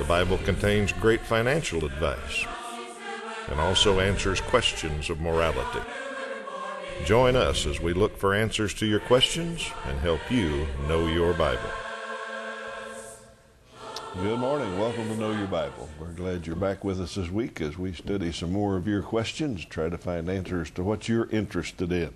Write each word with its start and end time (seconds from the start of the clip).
The 0.00 0.06
Bible 0.06 0.38
contains 0.38 0.92
great 0.92 1.20
financial 1.20 1.84
advice 1.84 2.46
and 3.48 3.60
also 3.60 4.00
answers 4.00 4.40
questions 4.40 5.10
of 5.10 5.20
morality. 5.20 5.86
Join 7.04 7.36
us 7.36 7.66
as 7.66 7.80
we 7.80 7.92
look 7.92 8.16
for 8.16 8.32
answers 8.32 8.72
to 8.74 8.86
your 8.86 9.00
questions 9.00 9.70
and 9.84 9.98
help 9.98 10.20
you 10.30 10.66
know 10.88 11.06
your 11.06 11.34
Bible. 11.34 11.68
Good 14.16 14.40
morning. 14.40 14.76
Welcome 14.76 15.08
to 15.08 15.16
Know 15.16 15.30
Your 15.30 15.46
Bible. 15.46 15.88
We're 16.00 16.08
glad 16.08 16.44
you're 16.44 16.56
back 16.56 16.82
with 16.82 17.00
us 17.00 17.14
this 17.14 17.30
week 17.30 17.60
as 17.60 17.78
we 17.78 17.92
study 17.92 18.32
some 18.32 18.52
more 18.52 18.76
of 18.76 18.88
your 18.88 19.02
questions, 19.02 19.64
try 19.64 19.88
to 19.88 19.96
find 19.96 20.28
answers 20.28 20.68
to 20.72 20.82
what 20.82 21.08
you're 21.08 21.28
interested 21.30 21.92
in. 21.92 22.12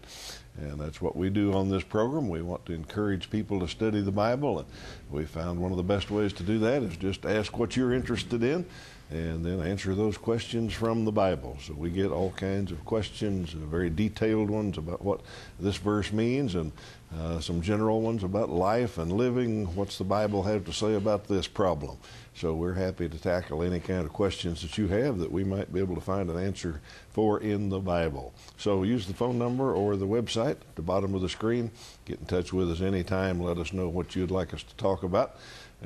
And 0.59 0.81
that's 0.81 1.01
what 1.01 1.15
we 1.15 1.31
do 1.31 1.53
on 1.55 1.71
this 1.71 1.85
program. 1.85 2.29
We 2.29 2.43
want 2.43 2.67
to 2.67 2.73
encourage 2.73 3.31
people 3.31 3.61
to 3.61 3.69
study 3.69 4.01
the 4.01 4.11
Bible. 4.11 4.59
And 4.59 4.69
we 5.09 5.25
found 5.25 5.61
one 5.61 5.71
of 5.71 5.77
the 5.77 5.85
best 5.85 6.11
ways 6.11 6.33
to 6.33 6.43
do 6.43 6.59
that 6.59 6.83
is 6.83 6.97
just 6.97 7.25
ask 7.25 7.57
what 7.57 7.77
you're 7.77 7.95
interested 7.95 8.43
in 8.43 8.67
and 9.11 9.45
then 9.45 9.61
answer 9.61 9.95
those 9.95 10.17
questions 10.17 10.73
from 10.73 11.05
the 11.05 11.13
Bible. 11.13 11.57
So 11.63 11.75
we 11.75 11.91
get 11.91 12.11
all 12.11 12.31
kinds 12.33 12.73
of 12.73 12.85
questions, 12.85 13.55
uh, 13.55 13.59
very 13.59 13.91
detailed 13.91 14.51
ones 14.51 14.79
about 14.79 15.03
what 15.03 15.21
this 15.61 15.77
verse 15.77 16.13
means, 16.13 16.55
and 16.55 16.73
uh, 17.17 17.39
some 17.39 17.63
general 17.63 18.01
ones 18.01 18.25
about 18.25 18.51
life 18.51 18.99
and 18.99 19.13
living. 19.13 19.67
What's 19.77 19.99
the 19.99 20.05
Bible 20.05 20.43
have 20.45 20.65
to 20.65 20.73
say 20.73 20.95
about 20.95 21.29
this 21.29 21.47
problem? 21.47 21.99
So 22.35 22.55
we're 22.55 22.75
happy 22.75 23.09
to 23.09 23.19
tackle 23.19 23.63
any 23.63 23.79
kind 23.79 24.05
of 24.05 24.13
questions 24.13 24.63
that 24.63 24.77
you 24.77 24.89
have 24.89 25.19
that 25.19 25.31
we 25.31 25.45
might 25.45 25.73
be 25.73 25.79
able 25.79 25.95
to 25.95 26.01
find 26.01 26.29
an 26.29 26.39
answer 26.39 26.81
for 27.13 27.39
in 27.41 27.69
the 27.69 27.79
Bible. 27.79 28.35
So 28.57 28.83
use 28.83 29.07
the 29.07 29.15
phone 29.15 29.39
number 29.39 29.73
or 29.73 29.97
the 29.97 30.07
website 30.07 30.57
at 30.63 30.75
the 30.75 30.83
bottom 30.83 31.15
of 31.15 31.21
the 31.21 31.29
screen. 31.29 31.71
Get 32.05 32.19
in 32.19 32.27
touch 32.27 32.53
with 32.53 32.73
us 32.73 32.81
anytime. 32.81 33.41
Let 33.41 33.59
us 33.59 33.73
know 33.73 33.89
what 33.89 34.17
you'd 34.17 34.33
like 34.33 34.53
us 34.53 34.65
to 34.65 34.75
talk 34.75 35.05
about. 35.05 35.37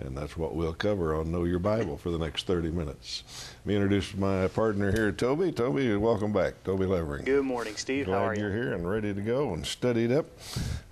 And 0.00 0.16
that's 0.16 0.36
what 0.36 0.54
we'll 0.54 0.74
cover 0.74 1.14
on 1.16 1.32
Know 1.32 1.42
Your 1.44 1.58
Bible 1.58 1.96
for 1.96 2.10
the 2.10 2.18
next 2.18 2.46
30 2.46 2.70
minutes. 2.70 3.24
Let 3.60 3.66
me 3.66 3.74
introduce 3.74 4.14
my 4.14 4.46
partner 4.48 4.92
here, 4.92 5.10
Toby. 5.10 5.50
Toby, 5.50 5.94
welcome 5.96 6.32
back. 6.32 6.62
Toby 6.62 6.86
Levering. 6.86 7.24
Good 7.24 7.44
morning, 7.44 7.74
Steve. 7.76 8.06
Glad 8.06 8.16
How 8.18 8.24
are 8.26 8.34
you? 8.34 8.42
you're 8.42 8.52
here 8.52 8.74
and 8.74 8.88
ready 8.88 9.12
to 9.12 9.20
go 9.20 9.54
and 9.54 9.66
studied 9.66 10.12
up. 10.12 10.26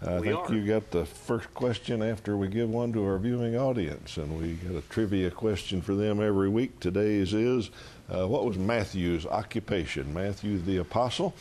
I 0.05 0.19
We 0.19 0.29
think 0.29 0.51
are. 0.51 0.55
you 0.55 0.67
got 0.67 0.91
the 0.91 1.05
first 1.07 1.53
question 1.55 2.03
after 2.03 2.37
we 2.37 2.49
give 2.49 2.69
one 2.69 2.93
to 2.95 3.05
our 3.05 3.19
viewing 3.19 3.57
audience, 3.57 4.17
and 4.17 4.41
we 4.41 4.55
got 4.55 4.77
a 4.77 4.83
trivia 4.89 5.31
question 5.31 5.81
for 5.83 5.95
them 5.95 6.21
every 6.21 6.49
week. 6.49 6.81
Today's 6.81 7.33
is 7.33 7.71
uh, 8.11 8.27
what 8.27 8.45
was 8.45 8.59
Matthew's 8.59 9.25
occupation? 9.25 10.13
Matthew 10.13 10.59
the 10.59 10.79
apostle. 10.79 11.35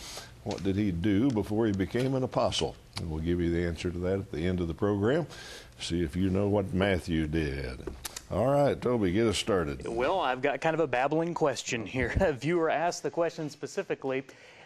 What 0.43 0.61
did 0.63 0.75
he 0.75 0.91
do 0.91 1.31
before 1.31 1.65
he 1.65 1.71
became 1.71 2.13
an 2.13 2.21
apostle? 2.21 2.75
And 2.99 3.09
we'll 3.09 3.19
give 3.21 3.41
you 3.41 3.49
the 3.49 3.65
answer 3.65 3.89
to 3.89 3.97
that 3.99 4.19
at 4.19 4.31
the 4.31 4.45
end 4.45 4.61
of 4.61 4.67
the 4.67 4.73
program. 4.75 5.25
See 5.79 6.03
if 6.03 6.15
you 6.15 6.29
know 6.29 6.47
what 6.47 6.73
Matthew 6.73 7.27
did. 7.27 7.79
All 8.31 8.47
right, 8.47 8.79
Toby, 8.79 9.11
get 9.11 9.27
us 9.27 9.37
started. 9.37 9.87
Well, 9.87 10.19
I've 10.19 10.41
got 10.41 10.59
kind 10.59 10.73
of 10.73 10.79
a 10.79 10.87
babbling 10.87 11.33
question 11.33 11.85
here. 11.85 12.13
A 12.19 12.33
viewer 12.33 12.69
asked 12.69 13.03
the 13.03 13.11
question 13.11 13.49
specifically 13.49 14.23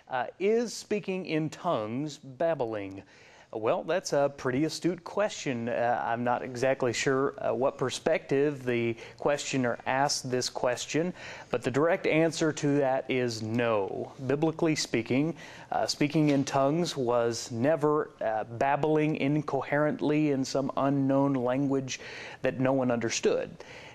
uh, 0.09 0.27
Is 0.39 0.73
speaking 0.73 1.25
in 1.25 1.49
tongues 1.49 2.17
babbling? 2.17 3.03
Well, 3.51 3.83
that's 3.83 4.13
a 4.13 4.31
pretty 4.37 4.65
astute 4.65 5.03
question. 5.03 5.69
Uh, 5.69 6.03
I'm 6.05 6.23
not 6.23 6.43
exactly 6.43 6.93
sure 6.93 7.33
uh, 7.43 7.51
what 7.51 7.79
perspective 7.79 8.63
the 8.63 8.95
questioner 9.17 9.79
asked 9.87 10.29
this 10.29 10.49
question, 10.49 11.11
but 11.49 11.63
the 11.63 11.71
direct 11.71 12.05
answer 12.05 12.53
to 12.53 12.77
that 12.77 13.05
is 13.09 13.41
no. 13.41 14.11
Biblically 14.27 14.75
speaking, 14.75 15.35
uh, 15.71 15.87
speaking 15.87 16.29
in 16.29 16.43
tongues 16.43 16.95
was 16.95 17.49
never 17.49 18.11
uh, 18.21 18.43
babbling 18.43 19.15
incoherently 19.15 20.29
in 20.29 20.45
some 20.45 20.71
unknown 20.77 21.33
language 21.33 21.99
that 22.43 22.59
no 22.59 22.73
one 22.73 22.91
understood. 22.91 23.49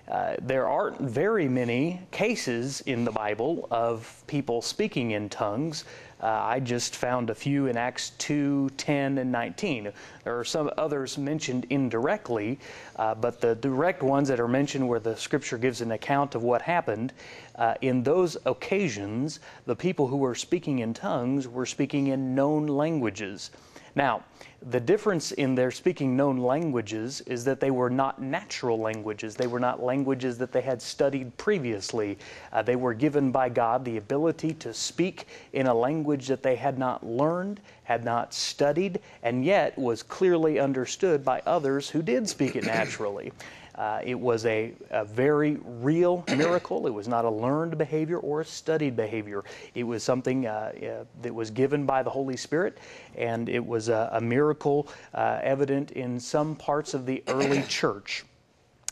Uh, 0.07 0.35
there 0.41 0.67
aren't 0.67 0.99
very 1.01 1.47
many 1.47 1.99
cases 2.11 2.81
in 2.81 3.03
the 3.03 3.11
Bible 3.11 3.67
of 3.71 4.23
people 4.27 4.61
speaking 4.61 5.11
in 5.11 5.29
tongues. 5.29 5.83
Uh, 6.21 6.27
I 6.27 6.59
just 6.59 6.95
found 6.95 7.29
a 7.29 7.35
few 7.35 7.65
in 7.65 7.75
Acts 7.75 8.11
2, 8.19 8.69
10, 8.77 9.17
and 9.17 9.31
19. 9.31 9.91
There 10.23 10.39
are 10.39 10.43
some 10.43 10.69
others 10.77 11.17
mentioned 11.17 11.65
indirectly, 11.71 12.59
uh, 12.97 13.15
but 13.15 13.41
the 13.41 13.55
direct 13.55 14.03
ones 14.03 14.27
that 14.29 14.39
are 14.39 14.47
mentioned 14.47 14.87
where 14.87 14.99
the 14.99 15.17
scripture 15.17 15.57
gives 15.57 15.81
an 15.81 15.91
account 15.91 16.35
of 16.35 16.43
what 16.43 16.61
happened, 16.61 17.11
uh, 17.55 17.73
in 17.81 18.03
those 18.03 18.37
occasions, 18.45 19.39
the 19.65 19.75
people 19.75 20.07
who 20.07 20.17
were 20.17 20.35
speaking 20.35 20.79
in 20.79 20.93
tongues 20.93 21.47
were 21.47 21.65
speaking 21.65 22.07
in 22.07 22.35
known 22.35 22.67
languages. 22.67 23.49
Now, 23.95 24.23
the 24.61 24.79
difference 24.79 25.31
in 25.31 25.55
their 25.55 25.71
speaking 25.71 26.17
known 26.17 26.37
languages 26.37 27.21
is 27.21 27.45
that 27.45 27.59
they 27.59 27.71
were 27.71 27.89
not 27.89 28.21
natural 28.21 28.79
languages. 28.79 29.35
They 29.35 29.47
were 29.47 29.59
not 29.59 29.81
languages 29.81 30.37
that 30.39 30.51
they 30.51 30.61
had 30.61 30.81
studied 30.81 31.37
previously. 31.37 32.17
Uh, 32.51 32.61
they 32.61 32.75
were 32.75 32.93
given 32.93 33.31
by 33.31 33.47
God 33.47 33.85
the 33.85 33.97
ability 33.97 34.53
to 34.55 34.73
speak 34.73 35.27
in 35.53 35.67
a 35.67 35.73
language 35.73 36.27
that 36.27 36.43
they 36.43 36.55
had 36.55 36.77
not 36.77 37.05
learned, 37.05 37.61
had 37.83 38.03
not 38.03 38.33
studied, 38.33 38.99
and 39.23 39.45
yet 39.45 39.77
was 39.77 40.03
clearly 40.03 40.59
understood 40.59 41.23
by 41.23 41.41
others 41.45 41.89
who 41.89 42.01
did 42.01 42.27
speak 42.27 42.55
it 42.55 42.65
naturally. 42.65 43.31
Uh, 43.77 43.99
it 44.03 44.19
was 44.19 44.45
a, 44.45 44.73
a 44.91 45.03
very 45.03 45.57
real 45.63 46.23
miracle. 46.35 46.87
It 46.87 46.93
was 46.93 47.07
not 47.07 47.25
a 47.25 47.29
learned 47.29 47.77
behavior 47.77 48.19
or 48.19 48.41
a 48.41 48.45
studied 48.45 48.95
behavior. 48.95 49.43
It 49.73 49.83
was 49.83 50.03
something 50.03 50.47
uh, 50.47 50.71
uh, 50.75 51.03
that 51.21 51.33
was 51.33 51.51
given 51.51 51.85
by 51.85 52.01
the 52.01 52.09
Holy 52.09 52.37
Spirit, 52.37 52.77
and 53.17 53.49
it 53.49 53.65
was 53.65 53.89
a, 53.89 54.09
a 54.13 54.21
miracle 54.21 54.87
uh, 55.13 55.39
evident 55.43 55.91
in 55.91 56.19
some 56.19 56.55
parts 56.55 56.93
of 56.93 57.05
the 57.05 57.23
early 57.27 57.63
church. 57.67 58.23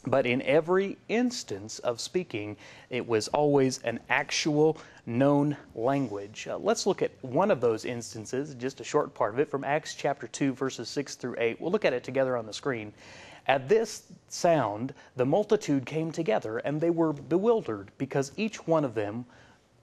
But 0.06 0.26
in 0.26 0.42
every 0.42 0.98
instance 1.08 1.80
of 1.80 2.02
speaking, 2.02 2.58
it 2.90 3.08
was 3.08 3.30
always 3.30 3.82
an 3.84 4.02
actual 4.10 4.78
known 5.06 5.56
language. 5.76 6.46
Uh, 6.50 6.58
let's 6.58 6.86
look 6.86 7.02
at 7.02 7.12
one 7.22 7.50
of 7.50 7.62
those 7.62 7.86
instances, 7.86 8.54
just 8.56 8.82
a 8.82 8.84
short 8.84 9.14
part 9.14 9.34
of 9.34 9.40
it, 9.40 9.50
from 9.50 9.64
Acts 9.64 9.96
chapter 9.96 10.28
2, 10.28 10.54
verses 10.54 10.90
6 10.90 11.16
through 11.16 11.36
8. 11.38 11.62
We'll 11.62 11.72
look 11.72 11.86
at 11.86 11.94
it 11.94 12.04
together 12.04 12.36
on 12.36 12.46
the 12.46 12.54
screen. 12.54 12.92
At 13.48 13.68
this 13.68 14.04
sound, 14.30 14.94
the 15.16 15.26
multitude 15.26 15.86
came 15.86 16.12
together, 16.12 16.60
and 16.60 16.80
they 16.80 16.90
were 16.90 17.14
bewildered 17.14 17.92
because 17.98 18.32
each 18.38 18.68
one 18.68 18.86
of 18.86 18.96
them 18.96 19.26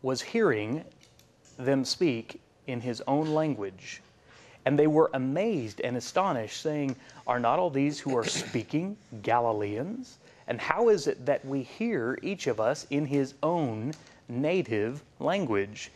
was 0.03 0.23
hearing 0.23 0.85
them 1.59 1.85
speak 1.85 2.41
in 2.67 2.81
his 2.81 3.03
own 3.07 3.35
language. 3.35 4.03
And 4.65 4.79
they 4.79 4.87
were 4.87 5.11
amazed 5.15 5.81
and 5.81 5.97
astonished, 5.97 6.61
saying, 6.61 6.97
Are 7.27 7.41
not 7.41 7.59
all 7.59 7.71
these 7.71 7.99
who 8.01 8.17
are 8.17 8.25
speaking 8.25 8.97
Galileans? 9.23 10.19
And 10.47 10.61
how 10.61 10.89
is 10.89 11.07
it 11.07 11.27
that 11.27 11.45
we 11.45 11.63
hear 11.63 12.19
each 12.23 12.47
of 12.47 12.61
us 12.61 12.87
in 12.91 13.07
his 13.07 13.35
own 13.43 13.93
native 14.29 15.03
language? 15.19 15.91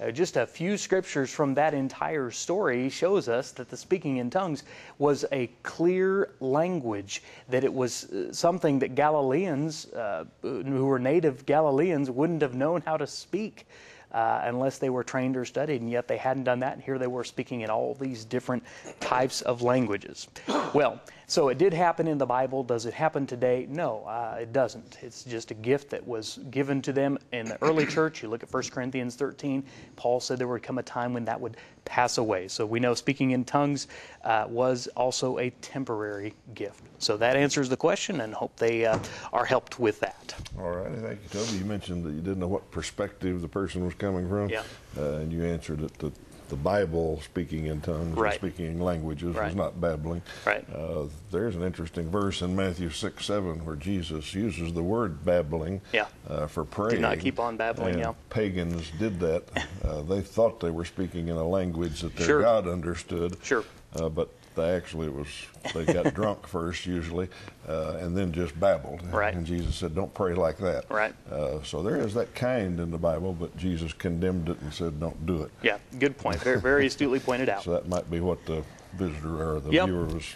Uh, 0.00 0.10
just 0.10 0.36
a 0.36 0.46
few 0.46 0.78
scriptures 0.78 1.30
from 1.30 1.52
that 1.52 1.74
entire 1.74 2.30
story 2.30 2.88
shows 2.88 3.28
us 3.28 3.52
that 3.52 3.68
the 3.68 3.76
speaking 3.76 4.16
in 4.16 4.30
tongues 4.30 4.62
was 4.98 5.26
a 5.30 5.46
clear 5.62 6.30
language, 6.40 7.22
that 7.50 7.64
it 7.64 7.72
was 7.72 8.04
uh, 8.10 8.32
something 8.32 8.78
that 8.78 8.94
Galileans, 8.94 9.92
uh, 9.92 10.24
who 10.40 10.86
were 10.86 10.98
native 10.98 11.44
Galileans, 11.44 12.10
wouldn't 12.10 12.40
have 12.40 12.54
known 12.54 12.80
how 12.86 12.96
to 12.96 13.06
speak 13.06 13.66
uh, 14.12 14.42
unless 14.44 14.78
they 14.78 14.90
were 14.90 15.04
trained 15.04 15.36
or 15.36 15.44
studied, 15.44 15.80
and 15.80 15.90
yet 15.90 16.08
they 16.08 16.16
hadn't 16.16 16.44
done 16.44 16.60
that, 16.60 16.74
and 16.74 16.82
here 16.82 16.98
they 16.98 17.06
were 17.06 17.24
speaking 17.24 17.62
in 17.62 17.70
all 17.70 17.94
these 17.94 18.24
different 18.24 18.62
types 19.00 19.42
of 19.42 19.62
languages. 19.62 20.28
Well, 20.72 21.00
so 21.26 21.48
it 21.48 21.58
did 21.58 21.72
happen 21.72 22.06
in 22.06 22.16
the 22.16 22.26
Bible. 22.26 22.62
Does 22.62 22.86
it 22.86 22.94
happen 22.94 23.26
today? 23.26 23.66
No, 23.68 24.04
uh, 24.04 24.38
it 24.40 24.52
doesn't. 24.52 24.98
It's 25.02 25.24
just 25.24 25.50
a 25.50 25.54
gift 25.54 25.90
that 25.90 26.06
was 26.06 26.38
given 26.50 26.80
to 26.82 26.92
them 26.92 27.18
in 27.32 27.46
the 27.46 27.58
early 27.62 27.86
church. 27.86 28.22
You 28.22 28.28
look 28.28 28.44
at 28.44 28.52
1 28.52 28.62
Corinthians 28.70 29.16
13, 29.16 29.64
Paul 29.96 30.20
said 30.20 30.38
there 30.38 30.46
would 30.46 30.62
come 30.62 30.78
a 30.78 30.82
time 30.82 31.12
when 31.12 31.24
that 31.24 31.40
would 31.40 31.56
pass 31.84 32.18
away. 32.18 32.48
So 32.48 32.66
we 32.66 32.80
know 32.80 32.94
speaking 32.94 33.32
in 33.32 33.44
tongues 33.44 33.86
uh, 34.24 34.46
was 34.48 34.88
also 34.96 35.38
a 35.38 35.50
temporary 35.62 36.34
gift. 36.54 36.82
So 36.98 37.16
that 37.16 37.36
answers 37.36 37.68
the 37.68 37.76
question, 37.76 38.20
and 38.20 38.34
hope 38.34 38.56
they 38.56 38.86
uh, 38.86 38.98
are 39.32 39.44
helped 39.44 39.78
with 39.78 40.00
that. 40.00 40.34
All 40.58 40.70
right, 40.70 40.92
thank 40.98 41.20
you, 41.22 41.28
Toby. 41.40 41.58
You 41.58 41.64
mentioned 41.64 42.04
that 42.04 42.10
you 42.10 42.20
didn't 42.20 42.38
know 42.40 42.48
what 42.48 42.70
perspective 42.70 43.40
the 43.40 43.48
person 43.48 43.84
was 43.84 43.94
coming 43.94 44.28
from, 44.28 44.50
Yeah. 44.50 44.62
uh, 44.98 45.14
and 45.14 45.32
you 45.32 45.44
answered 45.44 45.82
it. 45.82 45.92
The 45.98 46.12
the 46.50 46.56
Bible 46.56 47.20
speaking 47.22 47.66
in 47.66 47.80
tongues 47.80 48.16
Right. 48.16 48.32
and 48.32 48.40
speaking 48.52 48.66
in 48.66 48.80
languages 48.80 49.28
was 49.28 49.36
Right. 49.36 49.54
not 49.56 49.80
babbling. 49.80 50.20
Right. 50.44 50.64
Uh, 50.74 51.04
there's 51.30 51.56
an 51.56 51.62
interesting 51.62 52.10
verse 52.10 52.42
in 52.42 52.54
Matthew 52.54 52.90
6 52.90 53.24
7 53.24 53.64
where 53.64 53.76
Jesus 53.76 54.34
uses 54.34 54.72
the 54.74 54.82
word 54.82 55.24
babbling 55.24 55.80
Yeah. 55.92 56.06
uh, 56.28 56.46
for 56.46 56.64
praying. 56.64 57.00
not 57.00 57.20
keep 57.20 57.38
on 57.40 57.56
babbling, 57.56 57.94
And 57.94 58.00
yeah. 58.00 58.12
Pagans 58.28 58.90
did 58.98 59.20
that. 59.20 59.44
Uh, 59.84 60.02
they 60.02 60.20
thought 60.20 60.60
they 60.60 60.70
were 60.70 60.84
speaking 60.84 61.28
in 61.28 61.36
a 61.36 61.46
language 61.48 62.00
that 62.02 62.14
their 62.16 62.26
Sure. 62.26 62.42
God 62.42 62.66
understood. 62.68 63.36
Sure. 63.42 63.64
Uh, 63.94 64.08
but 64.08 64.28
they 64.54 64.70
actually 64.74 65.08
was 65.08 65.28
they 65.74 65.84
got 65.84 66.12
drunk 66.14 66.46
first 66.46 66.86
usually, 66.86 67.28
uh, 67.68 67.98
and 68.00 68.16
then 68.16 68.32
just 68.32 68.58
babbled. 68.58 69.00
Right. 69.12 69.34
And 69.34 69.46
Jesus 69.46 69.76
said, 69.76 69.94
"Don't 69.94 70.12
pray 70.14 70.34
like 70.34 70.58
that." 70.58 70.90
Right. 70.90 71.14
Uh, 71.30 71.62
so 71.62 71.82
there 71.82 71.96
is 71.96 72.14
that 72.14 72.34
kind 72.34 72.78
in 72.80 72.90
the 72.90 72.98
Bible, 72.98 73.32
but 73.32 73.56
Jesus 73.56 73.92
condemned 73.92 74.48
it 74.48 74.60
and 74.60 74.72
said, 74.72 74.98
"Don't 75.00 75.24
do 75.26 75.42
it." 75.42 75.50
Yeah, 75.62 75.78
good 75.98 76.16
point. 76.18 76.40
Very, 76.40 76.60
very 76.60 76.86
astutely 76.86 77.20
pointed 77.20 77.48
out. 77.48 77.62
So 77.70 77.72
that 77.72 77.88
might 77.88 78.10
be 78.10 78.20
what 78.20 78.44
the 78.46 78.62
visitor 78.94 79.54
or 79.56 79.60
the 79.60 79.70
Yep. 79.70 79.86
viewer 79.86 80.04
was 80.06 80.34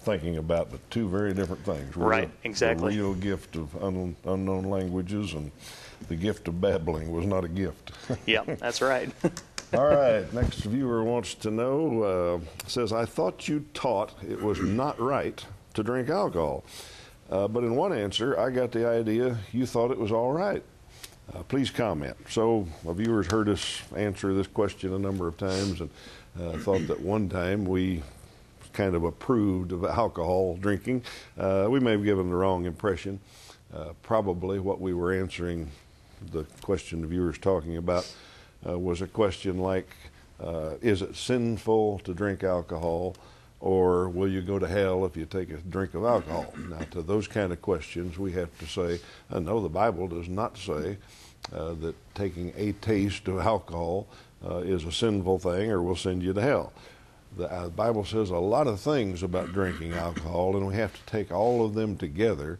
thinking 0.00 0.36
about, 0.36 0.70
but 0.70 0.80
two 0.90 1.08
very 1.08 1.32
different 1.32 1.64
things. 1.64 1.96
Right, 1.96 2.30
exactly. 2.44 2.94
The 2.94 3.00
real 3.02 3.14
gift 3.14 3.56
of 3.56 3.74
un- 3.82 4.14
unknown 4.24 4.64
languages 4.64 5.32
and 5.32 5.50
the 6.08 6.14
gift 6.16 6.46
of 6.48 6.60
babbling 6.60 7.10
was 7.10 7.24
not 7.26 7.44
a 7.44 7.48
gift. 7.48 7.92
Yeah, 8.26 8.42
that's 8.58 8.80
right. 8.82 9.10
All 9.74 9.86
right, 9.86 10.32
next 10.32 10.60
viewer 10.60 11.02
wants 11.02 11.34
to 11.34 11.50
know 11.50 12.02
uh, 12.02 12.68
says, 12.68 12.92
I 12.92 13.04
thought 13.04 13.48
you 13.48 13.64
taught 13.74 14.14
it 14.22 14.40
was 14.40 14.60
not 14.60 14.98
right 15.00 15.44
to 15.74 15.82
drink 15.82 16.08
alcohol. 16.08 16.64
Uh, 17.28 17.48
but 17.48 17.64
in 17.64 17.74
one 17.74 17.92
answer, 17.92 18.38
I 18.38 18.50
got 18.50 18.70
the 18.70 18.88
idea 18.88 19.38
you 19.52 19.66
thought 19.66 19.90
it 19.90 19.98
was 19.98 20.12
all 20.12 20.32
right. 20.32 20.62
Uh, 21.34 21.42
please 21.42 21.70
comment. 21.70 22.16
So, 22.30 22.68
a 22.86 22.94
viewer's 22.94 23.26
heard 23.26 23.48
us 23.48 23.82
answer 23.96 24.32
this 24.32 24.46
question 24.46 24.94
a 24.94 24.98
number 24.98 25.26
of 25.26 25.36
times 25.36 25.80
and 25.80 25.90
uh, 26.40 26.58
thought 26.58 26.86
that 26.86 27.00
one 27.00 27.28
time 27.28 27.64
we 27.64 28.02
kind 28.72 28.94
of 28.94 29.02
approved 29.02 29.72
of 29.72 29.84
alcohol 29.84 30.56
drinking. 30.60 31.02
Uh, 31.36 31.66
we 31.68 31.80
may 31.80 31.92
have 31.92 32.04
given 32.04 32.30
the 32.30 32.36
wrong 32.36 32.66
impression. 32.66 33.18
Uh, 33.74 33.88
probably 34.02 34.60
what 34.60 34.80
we 34.80 34.94
were 34.94 35.12
answering, 35.12 35.68
the 36.30 36.44
question 36.62 37.00
the 37.00 37.08
viewer's 37.08 37.38
talking 37.38 37.76
about, 37.76 38.08
uh, 38.66 38.78
was 38.78 39.02
a 39.02 39.06
question 39.06 39.58
like, 39.58 39.88
uh, 40.42 40.74
is 40.80 41.02
it 41.02 41.16
sinful 41.16 42.00
to 42.00 42.14
drink 42.14 42.44
alcohol? 42.44 43.16
Or 43.60 44.08
will 44.08 44.28
you 44.28 44.42
go 44.42 44.58
to 44.58 44.68
hell 44.68 45.06
if 45.06 45.16
you 45.16 45.24
take 45.24 45.50
a 45.50 45.56
drink 45.56 45.94
of 45.94 46.04
alcohol? 46.04 46.52
Now, 46.68 46.80
to 46.90 47.02
those 47.02 47.26
kind 47.26 47.52
of 47.52 47.62
questions, 47.62 48.18
we 48.18 48.32
have 48.32 48.56
to 48.58 48.66
say, 48.66 49.00
uh, 49.30 49.38
no, 49.38 49.60
the 49.60 49.68
Bible 49.68 50.08
does 50.08 50.28
not 50.28 50.58
say 50.58 50.98
uh, 51.52 51.74
that 51.74 51.94
taking 52.14 52.52
a 52.56 52.72
taste 52.72 53.28
of 53.28 53.38
alcohol 53.38 54.08
uh, 54.44 54.58
is 54.58 54.84
a 54.84 54.92
sinful 54.92 55.38
thing 55.38 55.70
or 55.70 55.82
will 55.82 55.96
send 55.96 56.22
you 56.22 56.32
to 56.32 56.40
hell. 56.40 56.72
The 57.36 57.50
uh, 57.50 57.68
Bible 57.68 58.04
says 58.04 58.30
a 58.30 58.36
lot 58.36 58.66
of 58.66 58.80
things 58.80 59.22
about 59.22 59.52
drinking 59.52 59.92
alcohol, 59.92 60.56
and 60.56 60.66
we 60.66 60.74
have 60.74 60.94
to 60.94 61.06
take 61.10 61.32
all 61.32 61.64
of 61.64 61.74
them 61.74 61.96
together 61.96 62.58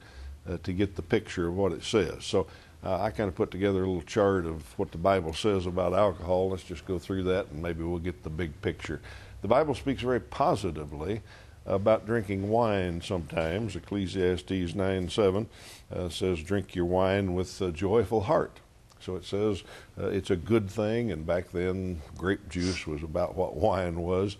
to 0.62 0.72
get 0.72 0.94
the 0.94 1.02
picture 1.02 1.48
of 1.48 1.56
what 1.56 1.72
it 1.72 1.82
says. 1.82 2.24
So 2.24 2.46
uh, 2.86 3.02
I 3.02 3.10
kind 3.10 3.26
of 3.28 3.34
put 3.34 3.50
together 3.50 3.82
a 3.82 3.86
little 3.86 4.02
chart 4.02 4.46
of 4.46 4.78
what 4.78 4.92
the 4.92 4.98
Bible 4.98 5.34
says 5.34 5.66
about 5.66 5.92
alcohol. 5.92 6.50
Let's 6.50 6.62
just 6.62 6.86
go 6.86 7.00
through 7.00 7.24
that, 7.24 7.50
and 7.50 7.60
maybe 7.60 7.82
we'll 7.82 7.98
get 7.98 8.22
the 8.22 8.30
big 8.30 8.62
picture. 8.62 9.00
The 9.42 9.48
Bible 9.48 9.74
speaks 9.74 10.02
very 10.02 10.20
positively 10.20 11.22
about 11.66 12.06
drinking 12.06 12.48
wine 12.48 13.00
sometimes. 13.00 13.74
Ecclesiastes 13.74 14.76
9 14.76 15.08
7 15.08 15.48
uh, 15.92 16.08
says, 16.08 16.40
Drink 16.40 16.76
your 16.76 16.84
wine 16.84 17.34
with 17.34 17.60
a 17.60 17.72
joyful 17.72 18.20
heart. 18.20 18.60
So 19.00 19.16
it 19.16 19.24
says 19.24 19.64
uh, 20.00 20.06
it's 20.06 20.30
a 20.30 20.36
good 20.36 20.70
thing, 20.70 21.10
and 21.10 21.26
back 21.26 21.50
then 21.50 22.00
grape 22.16 22.48
juice 22.48 22.86
was 22.86 23.02
about 23.02 23.34
what 23.34 23.56
wine 23.56 24.00
was, 24.00 24.36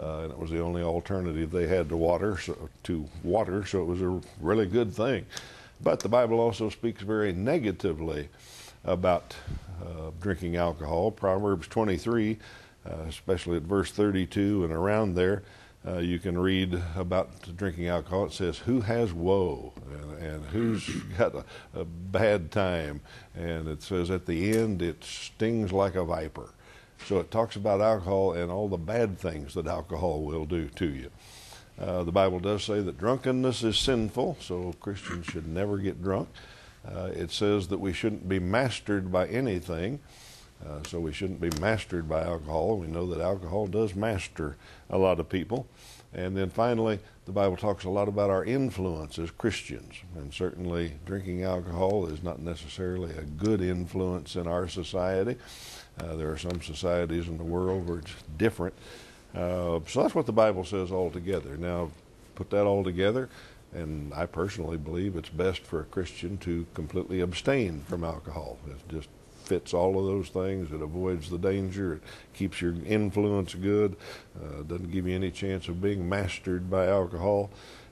uh, 0.00 0.20
and 0.20 0.30
it 0.30 0.38
was 0.38 0.50
the 0.50 0.60
only 0.62 0.82
alternative 0.82 1.50
they 1.50 1.66
had 1.66 1.88
to 1.88 1.96
water. 1.96 2.38
So 2.38 2.68
to 2.84 3.08
water, 3.24 3.66
so 3.66 3.82
it 3.82 3.86
was 3.86 4.02
a 4.02 4.20
really 4.40 4.66
good 4.66 4.94
thing. 4.94 5.26
But 5.80 6.00
the 6.00 6.08
Bible 6.08 6.40
also 6.40 6.70
speaks 6.70 7.02
very 7.02 7.32
negatively 7.32 8.28
about 8.84 9.36
uh, 9.82 10.10
drinking 10.20 10.56
alcohol. 10.56 11.10
Proverbs 11.10 11.68
23, 11.68 12.38
uh, 12.84 12.94
especially 13.08 13.58
at 13.58 13.62
verse 13.62 13.90
32 13.92 14.64
and 14.64 14.72
around 14.72 15.14
there, 15.14 15.42
uh, 15.86 15.98
you 15.98 16.18
can 16.18 16.36
read 16.36 16.80
about 16.96 17.56
drinking 17.56 17.86
alcohol. 17.86 18.26
It 18.26 18.32
says, 18.32 18.58
Who 18.58 18.80
has 18.80 19.12
woe? 19.12 19.72
And, 19.90 20.22
and 20.22 20.44
who's 20.46 20.88
got 21.18 21.34
a, 21.34 21.44
a 21.74 21.84
bad 21.84 22.50
time? 22.50 23.00
And 23.36 23.68
it 23.68 23.82
says, 23.82 24.10
At 24.10 24.26
the 24.26 24.56
end, 24.56 24.82
it 24.82 25.04
stings 25.04 25.72
like 25.72 25.94
a 25.94 26.04
viper. 26.04 26.50
So 27.06 27.20
it 27.20 27.30
talks 27.30 27.54
about 27.54 27.80
alcohol 27.80 28.32
and 28.32 28.50
all 28.50 28.68
the 28.68 28.76
bad 28.76 29.18
things 29.18 29.54
that 29.54 29.68
alcohol 29.68 30.22
will 30.24 30.44
do 30.44 30.68
to 30.68 30.88
you. 30.88 31.10
Uh, 31.80 32.02
the 32.02 32.12
Bible 32.12 32.40
does 32.40 32.64
say 32.64 32.80
that 32.80 32.98
drunkenness 32.98 33.62
is 33.62 33.78
sinful, 33.78 34.36
so 34.40 34.74
Christians 34.80 35.26
should 35.26 35.46
never 35.46 35.78
get 35.78 36.02
drunk. 36.02 36.28
Uh, 36.86 37.10
it 37.14 37.30
says 37.30 37.68
that 37.68 37.78
we 37.78 37.92
shouldn't 37.92 38.28
be 38.28 38.38
mastered 38.38 39.12
by 39.12 39.26
anything, 39.28 40.00
uh, 40.66 40.82
so 40.88 40.98
we 40.98 41.12
shouldn't 41.12 41.40
be 41.40 41.50
mastered 41.60 42.08
by 42.08 42.22
alcohol. 42.22 42.78
We 42.78 42.88
know 42.88 43.06
that 43.06 43.20
alcohol 43.20 43.66
does 43.66 43.94
master 43.94 44.56
a 44.90 44.98
lot 44.98 45.20
of 45.20 45.28
people. 45.28 45.66
And 46.14 46.36
then 46.36 46.48
finally, 46.48 46.98
the 47.26 47.32
Bible 47.32 47.56
talks 47.56 47.84
a 47.84 47.90
lot 47.90 48.08
about 48.08 48.30
our 48.30 48.44
influence 48.44 49.18
as 49.18 49.30
Christians, 49.30 49.94
and 50.16 50.32
certainly 50.32 50.94
drinking 51.04 51.44
alcohol 51.44 52.06
is 52.06 52.22
not 52.22 52.40
necessarily 52.40 53.12
a 53.12 53.22
good 53.22 53.60
influence 53.60 54.34
in 54.34 54.46
our 54.46 54.66
society. 54.66 55.36
Uh, 56.00 56.16
there 56.16 56.30
are 56.30 56.38
some 56.38 56.62
societies 56.62 57.28
in 57.28 57.36
the 57.36 57.44
world 57.44 57.86
where 57.86 57.98
it's 57.98 58.14
different. 58.38 58.74
Uh, 59.34 59.80
so 59.86 60.02
that's 60.02 60.14
what 60.14 60.26
the 60.26 60.32
Bible 60.32 60.64
says 60.64 60.90
altogether. 60.90 61.56
Now, 61.56 61.90
put 62.34 62.50
that 62.50 62.64
all 62.64 62.82
together, 62.82 63.28
and 63.72 64.12
I 64.14 64.26
personally 64.26 64.76
believe 64.76 65.16
it's 65.16 65.28
best 65.28 65.60
for 65.60 65.80
a 65.80 65.84
Christian 65.84 66.38
to 66.38 66.66
completely 66.74 67.20
abstain 67.20 67.82
from 67.88 68.04
alcohol. 68.04 68.58
It 68.66 68.76
just 68.88 69.08
fits 69.44 69.72
all 69.72 69.98
of 69.98 70.04
those 70.04 70.28
things. 70.28 70.72
It 70.72 70.82
avoids 70.82 71.30
the 71.30 71.38
danger. 71.38 71.94
It 71.94 72.02
keeps 72.34 72.60
your 72.60 72.74
influence 72.86 73.54
good. 73.54 73.96
Uh, 74.36 74.62
doesn't 74.62 74.90
give 74.90 75.06
you 75.06 75.14
any 75.14 75.30
chance 75.30 75.68
of 75.68 75.80
being 75.80 76.08
mastered 76.08 76.70
by 76.70 76.86
alcohol. 76.86 77.50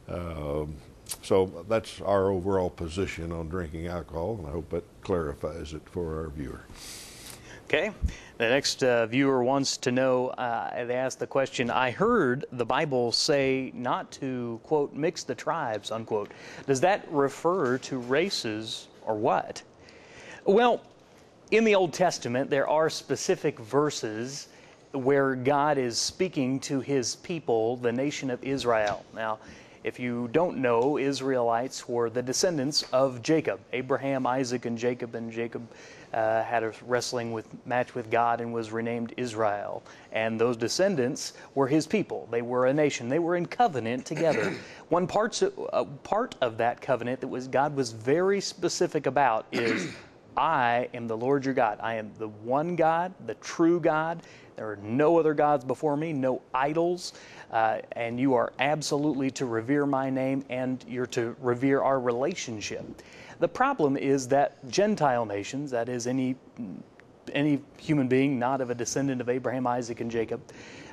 Um 0.09 0.77
so 1.23 1.65
that's 1.69 2.01
our 2.01 2.31
overall 2.31 2.71
position 2.71 3.33
on 3.33 3.49
drinking 3.49 3.87
alcohol, 3.87 4.37
and 4.39 4.47
I 4.47 4.51
hope 4.51 4.71
that 4.71 4.85
clarifies 5.03 5.73
it 5.73 5.83
for 5.89 6.23
our 6.23 6.29
viewer. 6.29 6.63
Okay. 7.67 7.91
The 8.39 8.49
next 8.49 8.85
uh, 8.85 9.07
viewer 9.07 9.43
wants 9.43 9.77
to 9.79 9.91
know, 9.91 10.29
uh, 10.29 10.85
they 10.85 10.95
asked 10.95 11.19
the 11.19 11.27
question, 11.27 11.69
I 11.69 11.91
heard 11.91 12.45
the 12.53 12.65
Bible 12.65 13.11
say 13.11 13.73
not 13.75 14.13
to, 14.13 14.61
quote, 14.63 14.95
mix 14.95 15.25
the 15.25 15.35
tribes, 15.35 15.91
unquote. 15.91 16.31
Does 16.69 16.81
that 16.83 17.05
refer 17.11 17.79
to 17.79 17.99
races 17.99 18.87
or 19.05 19.17
what? 19.17 19.65
Well, 20.45 20.81
in 21.51 21.65
the 21.65 21.75
Old 21.75 21.93
Testament, 21.93 22.51
there 22.51 22.69
are 22.69 22.89
specific 22.89 23.59
verses 23.59 24.47
where 24.93 25.35
God 25.35 25.77
is 25.77 25.99
speaking 25.99 26.61
to 26.61 26.79
his 26.79 27.17
people, 27.17 27.79
the 27.79 27.91
nation 27.91 28.31
of 28.31 28.45
Israel. 28.45 29.05
Now, 29.13 29.41
if 29.83 29.99
you 29.99 30.29
don't 30.33 30.59
know, 30.59 30.99
Israelites 30.99 31.89
were 31.89 32.11
the 32.11 32.23
descendants 32.23 32.83
of 32.93 33.23
Jacob, 33.23 33.59
Abraham, 33.73 34.25
Isaac, 34.25 34.67
and 34.67 34.79
Jacob, 34.79 35.17
and 35.17 35.33
Jacob 35.33 35.67
uh, 36.17 36.43
had 36.43 36.65
a 36.65 36.73
wrestling 36.87 37.31
with 37.31 37.47
match 37.67 37.95
with 37.95 38.11
God 38.11 38.41
and 38.41 38.53
was 38.53 38.73
renamed 38.73 39.13
Israel. 39.19 39.83
And 40.13 40.41
those 40.41 40.57
descendants 40.57 41.35
were 41.55 41.69
his 41.69 41.87
people. 41.87 42.27
They 42.31 42.41
were 42.41 42.67
a 42.67 42.73
nation. 42.73 43.11
They 43.11 43.19
were 43.19 43.37
in 43.37 43.45
covenant 43.45 44.07
together. 44.07 44.55
One 44.89 45.07
parts 45.07 45.43
uh, 45.43 45.85
part 46.05 46.35
of 46.41 46.57
that 46.57 46.81
covenant 46.81 47.21
that 47.21 47.29
was 47.29 47.47
God 47.49 47.77
was 47.77 47.93
very 47.93 48.41
specific 48.41 49.05
about 49.07 49.45
is 49.53 49.93
I 50.39 50.89
am 50.95 51.07
the 51.07 51.17
Lord 51.17 51.45
your 51.45 51.55
God. 51.55 51.79
I 51.83 51.95
am 51.95 52.11
the 52.19 52.29
one 52.29 52.77
God, 52.77 53.13
the 53.27 53.35
true 53.35 53.79
God. 53.79 54.23
There 54.57 54.71
are 54.71 54.77
no 54.77 55.19
other 55.19 55.35
gods 55.35 55.65
before 55.65 55.97
me, 55.97 56.15
no 56.15 56.41
idols. 56.55 57.13
Uh, 57.51 57.79
and 57.93 58.19
you 58.19 58.35
are 58.35 58.53
absolutely 58.59 59.31
to 59.33 59.47
revere 59.47 59.87
my 59.87 60.11
name 60.11 60.45
and 60.49 60.85
you're 60.89 61.07
to 61.07 61.37
revere 61.41 61.83
our 61.83 62.01
relationship. 62.01 62.85
The 63.39 63.49
problem 63.49 63.97
is 63.97 64.29
that 64.29 64.57
Gentile 64.69 65.27
nations, 65.27 65.71
that 65.71 65.89
is, 65.89 66.07
any, 66.07 66.37
any 67.33 67.63
human 67.79 68.09
being 68.09 68.39
not 68.39 68.61
of 68.61 68.71
a 68.71 68.75
descendant 68.75 69.21
of 69.21 69.29
Abraham, 69.29 69.67
Isaac, 69.67 70.01
and 70.01 70.11
Jacob, 70.11 70.41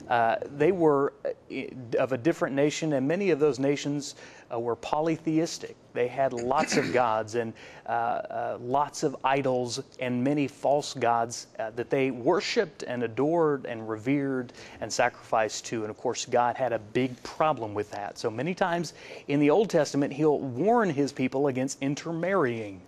uh, 0.10 0.36
they 0.58 0.72
were 0.72 1.14
uh, 1.26 1.98
of 1.98 2.12
a 2.12 2.18
different 2.18 2.56
nation, 2.56 2.94
and 2.94 3.08
many 3.08 3.30
of 3.30 3.40
those 3.40 3.60
nations 3.60 4.16
uh, 4.54 4.60
were 4.60 4.76
polytheistic. 4.76 5.76
They 5.94 6.08
had 6.08 6.34
lots 6.34 6.78
of 6.78 6.92
gods 6.92 7.36
and 7.36 7.54
uh, 7.86 7.90
uh, 7.90 8.58
lots 8.62 9.04
of 9.04 9.16
idols 9.24 9.82
and 10.00 10.24
many 10.24 10.48
false 10.48 10.94
gods 10.94 11.48
uh, 11.60 11.72
that 11.72 11.90
they 11.90 12.12
worshiped 12.12 12.84
and 12.84 13.04
adored 13.04 13.66
and 13.66 13.88
revered 13.88 14.54
and 14.82 14.92
sacrificed 14.92 15.66
to. 15.68 15.82
And 15.82 15.90
of 15.90 15.98
course, 15.98 16.26
God 16.26 16.56
had 16.56 16.74
a 16.74 16.80
big 16.80 17.22
problem 17.24 17.74
with 17.74 17.90
that. 17.92 18.18
So 18.18 18.30
many 18.30 18.54
times 18.54 18.94
in 19.28 19.40
the 19.40 19.50
Old 19.50 19.70
Testament, 19.70 20.12
He'll 20.14 20.40
warn 20.40 20.90
His 20.90 21.12
people 21.12 21.48
against 21.48 21.82
intermarrying. 21.82 22.82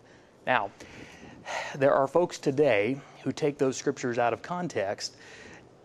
Now, 0.45 0.71
there 1.75 1.93
are 1.93 2.07
folks 2.07 2.37
today 2.39 2.99
who 3.23 3.31
take 3.31 3.57
those 3.57 3.77
scriptures 3.77 4.19
out 4.19 4.33
of 4.33 4.41
context 4.41 5.15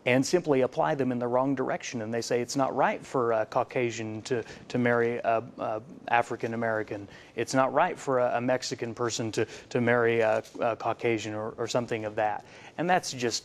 and 0.06 0.24
simply 0.24 0.62
apply 0.62 0.94
them 0.94 1.12
in 1.12 1.18
the 1.18 1.26
wrong 1.26 1.54
direction. 1.54 2.02
And 2.02 2.12
they 2.12 2.22
say 2.22 2.40
it's 2.40 2.56
not 2.56 2.74
right 2.74 3.04
for 3.04 3.32
a 3.32 3.44
Caucasian 3.46 4.22
to, 4.22 4.42
to 4.68 4.78
marry 4.78 5.16
a, 5.18 5.42
a 5.58 5.82
African 6.08 6.54
American. 6.54 7.06
It's 7.36 7.52
not 7.52 7.72
right 7.72 7.98
for 7.98 8.20
a, 8.20 8.38
a, 8.38 8.40
Mexican 8.40 8.94
person 8.94 9.30
to, 9.32 9.46
to 9.68 9.80
marry 9.80 10.20
a, 10.20 10.42
a 10.58 10.76
Caucasian 10.76 11.34
or, 11.34 11.50
or 11.58 11.68
something 11.68 12.04
of 12.04 12.14
that. 12.16 12.44
And 12.78 12.88
that's 12.88 13.12
just 13.12 13.44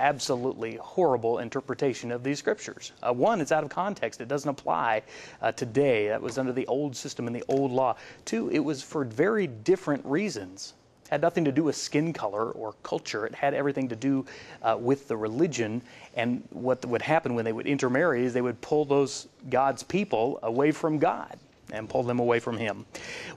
absolutely 0.00 0.76
horrible 0.76 1.38
interpretation 1.38 2.10
of 2.10 2.24
these 2.24 2.40
scriptures. 2.40 2.92
Uh, 3.02 3.12
one, 3.12 3.40
it's 3.40 3.52
out 3.52 3.62
of 3.62 3.70
context. 3.70 4.20
It 4.20 4.26
doesn't 4.26 4.48
apply 4.48 5.02
uh, 5.40 5.52
today. 5.52 6.08
That 6.08 6.20
was 6.20 6.38
under 6.38 6.52
the 6.52 6.66
old 6.66 6.96
system 6.96 7.28
and 7.28 7.36
the 7.36 7.44
old 7.46 7.70
law. 7.70 7.96
Two, 8.24 8.50
it 8.50 8.58
was 8.58 8.82
for 8.82 9.04
very 9.04 9.46
different 9.46 10.04
reasons 10.04 10.74
had 11.14 11.22
nothing 11.22 11.44
to 11.44 11.52
do 11.52 11.62
with 11.62 11.76
skin 11.76 12.12
color 12.12 12.50
or 12.50 12.74
culture. 12.82 13.24
It 13.24 13.36
had 13.36 13.54
everything 13.54 13.88
to 13.88 13.94
do 13.94 14.26
uh, 14.62 14.76
with 14.80 15.06
the 15.06 15.16
religion. 15.16 15.80
And 16.16 16.42
what 16.50 16.84
would 16.84 17.02
happen 17.02 17.36
when 17.36 17.44
they 17.44 17.52
would 17.52 17.68
intermarry 17.68 18.24
is 18.24 18.32
they 18.32 18.40
would 18.40 18.60
pull 18.60 18.84
those 18.84 19.28
God's 19.48 19.84
people 19.84 20.40
away 20.42 20.72
from 20.72 20.98
God 20.98 21.38
and 21.74 21.88
pull 21.88 22.02
them 22.02 22.20
away 22.20 22.38
from 22.38 22.56
Him. 22.56 22.86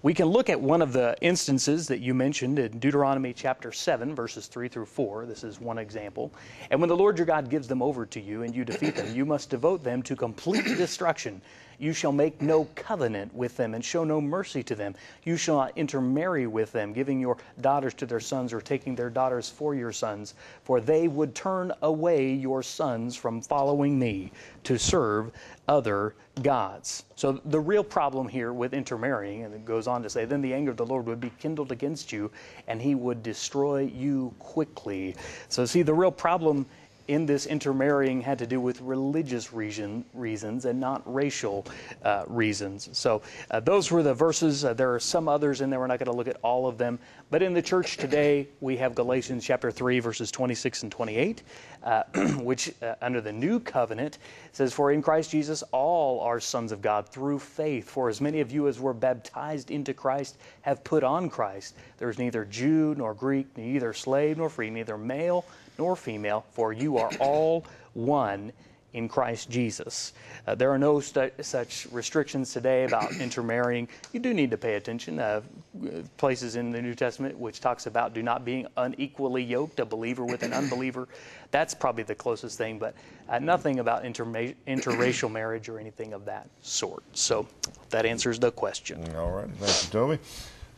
We 0.03 0.13
can 0.13 0.27
look 0.27 0.49
at 0.49 0.59
one 0.59 0.81
of 0.81 0.93
the 0.93 1.15
instances 1.21 1.87
that 1.87 1.99
you 1.99 2.13
mentioned 2.13 2.59
in 2.59 2.79
Deuteronomy 2.79 3.33
chapter 3.33 3.71
7, 3.71 4.15
verses 4.15 4.47
3 4.47 4.67
through 4.67 4.85
4. 4.85 5.25
This 5.25 5.43
is 5.43 5.59
one 5.59 5.77
example. 5.77 6.31
And 6.71 6.79
when 6.79 6.89
the 6.89 6.95
Lord 6.95 7.17
your 7.17 7.25
God 7.25 7.49
gives 7.49 7.67
them 7.67 7.81
over 7.81 8.05
to 8.05 8.21
you 8.21 8.43
and 8.43 8.55
you 8.55 8.63
defeat 8.63 8.95
them, 8.95 9.15
you 9.15 9.25
must 9.25 9.49
devote 9.49 9.83
them 9.83 10.01
to 10.03 10.15
complete 10.15 10.65
destruction. 10.65 11.41
You 11.79 11.93
shall 11.93 12.11
make 12.11 12.41
no 12.41 12.65
covenant 12.73 13.33
with 13.35 13.55
them 13.55 13.75
and 13.75 13.85
show 13.85 14.03
no 14.03 14.19
mercy 14.19 14.63
to 14.63 14.73
them. 14.73 14.95
You 15.23 15.37
shall 15.37 15.57
not 15.57 15.77
intermarry 15.77 16.47
with 16.47 16.71
them, 16.71 16.91
giving 16.91 17.19
your 17.19 17.37
daughters 17.61 17.93
to 17.95 18.07
their 18.07 18.19
sons 18.19 18.51
or 18.51 18.61
taking 18.61 18.95
their 18.95 19.11
daughters 19.11 19.49
for 19.49 19.75
your 19.75 19.91
sons, 19.91 20.33
for 20.63 20.81
they 20.81 21.07
would 21.07 21.35
turn 21.35 21.71
away 21.83 22.33
your 22.33 22.63
sons 22.63 23.15
from 23.15 23.41
following 23.41 23.99
me 23.99 24.31
to 24.63 24.79
serve 24.79 25.31
other 25.67 26.15
gods. 26.41 27.03
So 27.15 27.41
the 27.45 27.59
real 27.59 27.83
problem 27.83 28.27
here 28.27 28.53
with 28.53 28.73
intermarrying, 28.73 29.43
and 29.43 29.53
it 29.53 29.65
goes 29.65 29.87
on 29.87 30.03
to 30.03 30.09
say, 30.09 30.25
then 30.25 30.41
the 30.41 30.53
anger 30.53 30.71
of 30.71 30.77
the 30.77 30.85
Lord 30.85 31.05
would 31.07 31.19
be 31.19 31.31
kindled 31.39 31.71
against 31.71 32.11
you, 32.11 32.31
and 32.67 32.81
he 32.81 32.95
would 32.95 33.23
destroy 33.23 33.81
you 33.81 34.33
quickly. 34.39 35.15
So 35.49 35.65
see, 35.65 35.81
the 35.81 35.93
real 35.93 36.11
problem 36.11 36.65
in 37.07 37.25
this 37.25 37.45
intermarrying 37.45 38.21
had 38.21 38.37
to 38.39 38.47
do 38.47 38.59
with 38.59 38.81
religious 38.81 39.53
reason, 39.53 40.03
reasons 40.13 40.65
and 40.65 40.79
not 40.79 41.01
racial 41.11 41.65
uh, 42.03 42.23
reasons. 42.27 42.89
So 42.91 43.21
uh, 43.51 43.59
those 43.59 43.91
were 43.91 44.03
the 44.03 44.13
verses. 44.13 44.65
Uh, 44.65 44.73
there 44.73 44.93
are 44.93 44.99
some 44.99 45.29
others 45.29 45.61
in 45.61 45.69
there. 45.69 45.79
We're 45.79 45.87
not 45.87 45.99
going 45.99 46.11
to 46.11 46.17
look 46.17 46.27
at 46.27 46.37
all 46.43 46.67
of 46.67 46.77
them. 46.77 46.99
But 47.29 47.41
in 47.41 47.53
the 47.53 47.61
church 47.61 47.97
today, 47.97 48.47
we 48.61 48.77
have 48.77 48.95
Galatians 48.95 49.45
chapter 49.45 49.71
3, 49.71 49.99
verses 49.99 50.31
26 50.31 50.83
and 50.83 50.91
28, 50.91 51.43
uh, 51.83 52.03
which 52.39 52.73
uh, 52.81 52.95
under 53.01 53.21
the 53.21 53.31
new 53.31 53.59
covenant 53.59 54.17
says, 54.51 54.73
For 54.73 54.91
in 54.91 55.01
Christ 55.01 55.31
Jesus 55.31 55.63
all 55.71 56.19
are 56.21 56.39
sons 56.39 56.71
of 56.71 56.81
God 56.81 57.09
through 57.09 57.39
faith. 57.39 57.89
For 57.89 58.09
as 58.09 58.21
many 58.21 58.39
of 58.39 58.51
you 58.51 58.67
as 58.67 58.79
were 58.79 58.93
baptized 58.93 59.71
into 59.71 59.93
Christ 59.93 60.37
have 60.61 60.83
put 60.83 61.03
on 61.03 61.29
Christ. 61.29 61.75
There 61.97 62.09
is 62.09 62.17
neither 62.17 62.45
Jew 62.45 62.95
nor 62.97 63.13
Greek, 63.13 63.57
neither 63.57 63.93
slave 63.93 64.37
nor 64.37 64.49
free, 64.49 64.69
neither 64.69 64.97
male 64.97 65.45
nor 65.77 65.95
female, 65.95 66.45
for 66.51 66.73
you 66.73 66.97
are 66.97 67.11
all 67.19 67.65
one 67.93 68.51
in 68.93 69.07
Christ 69.07 69.49
Jesus. 69.49 70.13
Uh, 70.47 70.55
there 70.55 70.71
are 70.71 70.77
no 70.77 70.99
stu- 70.99 71.31
such 71.41 71.87
restrictions 71.91 72.53
today 72.53 72.85
about 72.85 73.11
intermarrying. 73.19 73.87
You 74.13 74.19
do 74.19 74.33
need 74.33 74.51
to 74.51 74.57
pay 74.57 74.75
attention. 74.75 75.19
Uh, 75.19 75.41
places 76.17 76.55
in 76.55 76.71
the 76.71 76.81
New 76.81 76.95
Testament 76.95 77.37
which 77.37 77.59
talks 77.59 77.85
about 77.85 78.13
do 78.13 78.23
not 78.23 78.43
being 78.43 78.65
unequally 78.77 79.43
yoked, 79.43 79.79
a 79.79 79.85
believer 79.85 80.25
with 80.25 80.43
an 80.43 80.53
unbeliever. 80.53 81.07
That's 81.51 81.73
probably 81.73 82.03
the 82.03 82.15
closest 82.15 82.57
thing, 82.57 82.79
but 82.79 82.95
uh, 83.29 83.39
nothing 83.39 83.79
about 83.79 84.03
interma- 84.03 84.55
interracial 84.67 85.31
marriage 85.31 85.69
or 85.69 85.79
anything 85.79 86.13
of 86.13 86.25
that 86.25 86.47
sort. 86.61 87.03
So 87.13 87.47
that 87.89 88.05
answers 88.05 88.39
the 88.39 88.51
question. 88.51 89.03
All 89.15 89.31
right. 89.31 89.49
Thank 89.59 89.93
you, 89.93 89.99
Toby 89.99 90.19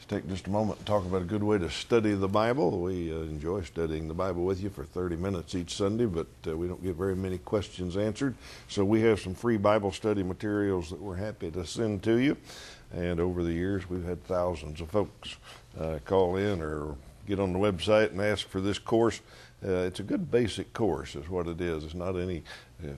take 0.10 0.28
just 0.28 0.48
a 0.48 0.50
moment 0.50 0.80
and 0.80 0.88
talk 0.88 1.06
about 1.06 1.22
a 1.22 1.26
good 1.26 1.44
way 1.44 1.60
to 1.60 1.70
study 1.70 2.16
the 2.16 2.28
Bible. 2.28 2.82
We 2.82 3.14
uh, 3.14 3.18
enjoy 3.18 3.62
studying 3.62 4.08
the 4.08 4.16
Bible 4.16 4.44
with 4.44 4.60
you 4.60 4.72
for 4.72 4.84
30 4.84 5.16
minutes 5.16 5.54
each 5.54 5.76
Sunday, 5.76 6.08
but 6.08 6.26
uh, 6.48 6.58
we 6.58 6.68
don't 6.68 6.84
get 6.84 6.96
very 6.96 7.16
many 7.16 7.38
questions 7.38 7.96
answered. 7.96 8.34
So 8.68 8.84
we 8.84 9.02
have 9.02 9.20
some 9.20 9.36
free 9.36 9.58
Bible 9.58 9.92
study 9.92 10.24
materials 10.24 10.90
that 10.90 11.00
we're 11.00 11.16
happy 11.16 11.52
to 11.52 11.64
send 11.64 12.02
to 12.04 12.18
you. 12.18 12.38
And 12.92 13.20
over 13.20 13.44
the 13.44 13.54
years, 13.54 13.88
we've 13.88 14.04
had 14.04 14.24
thousands 14.24 14.82
of 14.82 14.90
folks 14.90 15.38
uh, 15.80 16.00
call 16.06 16.38
in 16.38 16.60
or 16.60 16.96
get 17.28 17.40
on 17.40 17.54
the 17.54 17.60
website 17.60 18.10
and 18.10 18.20
ask 18.20 18.48
for 18.48 18.62
this 18.62 18.80
course. 18.80 19.22
Uh, 19.64 19.86
it's 19.86 20.00
a 20.00 20.04
good 20.04 20.32
basic 20.32 20.74
course, 20.74 21.16
is 21.16 21.30
what 21.30 21.48
it 21.48 21.62
is. 21.62 21.84
It's 21.84 21.94
not 21.94 22.16
any 22.16 22.42
uh, 22.84 22.94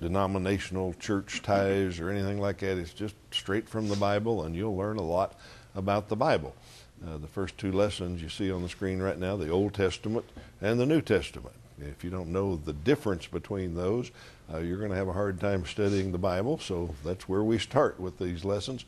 denominational 0.00 0.94
church 0.94 1.42
ties 1.42 2.00
or 2.00 2.08
anything 2.08 2.40
like 2.40 2.60
that. 2.60 2.78
It's 2.78 2.94
just 2.94 3.14
straight 3.30 3.68
from 3.68 3.90
the 3.90 3.96
Bible, 3.96 4.44
and 4.44 4.56
you'll 4.56 4.76
learn 4.76 4.96
a 4.96 5.02
lot 5.02 5.34
about 5.74 6.08
the 6.08 6.16
Bible. 6.16 6.54
Uh, 7.06 7.16
the 7.16 7.26
first 7.26 7.56
two 7.56 7.72
lessons 7.72 8.22
you 8.22 8.28
see 8.28 8.52
on 8.52 8.62
the 8.62 8.68
screen 8.68 9.00
right 9.00 9.18
now, 9.18 9.36
the 9.36 9.48
Old 9.48 9.72
Testament 9.72 10.24
and 10.60 10.78
the 10.78 10.86
New 10.86 11.00
Testament. 11.00 11.54
If 11.80 12.04
you 12.04 12.10
don't 12.10 12.30
know 12.30 12.56
the 12.56 12.74
difference 12.74 13.26
between 13.26 13.74
those, 13.74 14.10
uh, 14.52 14.58
you're 14.58 14.78
going 14.78 14.90
to 14.90 14.96
have 14.96 15.08
a 15.08 15.12
hard 15.12 15.40
time 15.40 15.64
studying 15.64 16.12
the 16.12 16.18
Bible. 16.18 16.58
So 16.58 16.94
that's 17.04 17.28
where 17.28 17.42
we 17.42 17.58
start 17.58 17.98
with 17.98 18.18
these 18.18 18.44
lessons. 18.44 18.84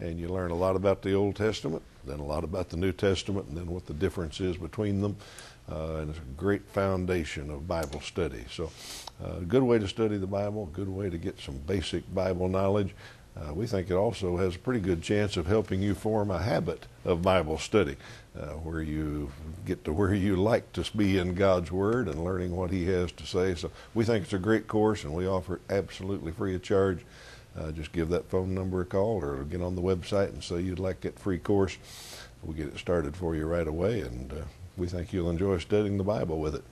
And 0.00 0.18
you 0.18 0.28
learn 0.28 0.50
a 0.50 0.56
lot 0.56 0.76
about 0.76 1.02
the 1.02 1.14
Old 1.14 1.36
Testament, 1.36 1.82
then 2.04 2.18
a 2.18 2.24
lot 2.24 2.44
about 2.44 2.68
the 2.68 2.76
New 2.76 2.92
Testament, 2.92 3.46
and 3.48 3.56
then 3.56 3.66
what 3.66 3.86
the 3.86 3.94
difference 3.94 4.40
is 4.40 4.56
between 4.56 5.00
them. 5.00 5.16
Uh, 5.70 5.96
and 5.96 6.10
it's 6.10 6.18
a 6.18 6.22
great 6.36 6.66
foundation 6.68 7.48
of 7.50 7.66
Bible 7.66 8.00
study. 8.00 8.44
So, 8.50 8.70
uh, 9.24 9.36
a 9.38 9.44
good 9.44 9.62
way 9.62 9.78
to 9.78 9.88
study 9.88 10.18
the 10.18 10.26
Bible, 10.26 10.68
a 10.70 10.76
good 10.76 10.88
way 10.88 11.08
to 11.08 11.16
get 11.16 11.40
some 11.40 11.56
basic 11.58 12.12
Bible 12.12 12.48
knowledge. 12.48 12.94
Uh, 13.36 13.52
we 13.52 13.66
think 13.66 13.90
it 13.90 13.94
also 13.94 14.36
has 14.36 14.54
a 14.54 14.58
pretty 14.58 14.78
good 14.78 15.02
chance 15.02 15.36
of 15.36 15.46
helping 15.46 15.82
you 15.82 15.94
form 15.94 16.30
a 16.30 16.40
habit 16.40 16.86
of 17.04 17.20
Bible 17.20 17.58
study, 17.58 17.96
uh, 18.38 18.52
where 18.52 18.80
you 18.80 19.32
get 19.66 19.84
to 19.84 19.92
where 19.92 20.14
you 20.14 20.36
like 20.36 20.72
to 20.72 20.84
be 20.96 21.18
in 21.18 21.34
God's 21.34 21.72
Word 21.72 22.06
and 22.06 22.24
learning 22.24 22.54
what 22.54 22.70
He 22.70 22.86
has 22.86 23.10
to 23.12 23.26
say. 23.26 23.56
So 23.56 23.72
we 23.92 24.04
think 24.04 24.24
it's 24.24 24.32
a 24.32 24.38
great 24.38 24.68
course, 24.68 25.02
and 25.02 25.12
we 25.12 25.26
offer 25.26 25.56
it 25.56 25.62
absolutely 25.68 26.30
free 26.30 26.54
of 26.54 26.62
charge. 26.62 27.04
Uh, 27.58 27.72
just 27.72 27.92
give 27.92 28.08
that 28.08 28.30
phone 28.30 28.54
number 28.54 28.80
a 28.80 28.84
call 28.84 29.22
or 29.22 29.42
get 29.44 29.62
on 29.62 29.74
the 29.74 29.82
website 29.82 30.28
and 30.28 30.42
say 30.42 30.60
you'd 30.60 30.78
like 30.78 31.00
that 31.00 31.18
free 31.18 31.38
course. 31.38 31.76
We'll 32.42 32.56
get 32.56 32.68
it 32.68 32.78
started 32.78 33.16
for 33.16 33.34
you 33.34 33.46
right 33.46 33.66
away, 33.66 34.00
and 34.00 34.32
uh, 34.32 34.36
we 34.76 34.86
think 34.86 35.12
you'll 35.12 35.30
enjoy 35.30 35.58
studying 35.58 35.98
the 35.98 36.04
Bible 36.04 36.38
with 36.38 36.54
it. 36.54 36.64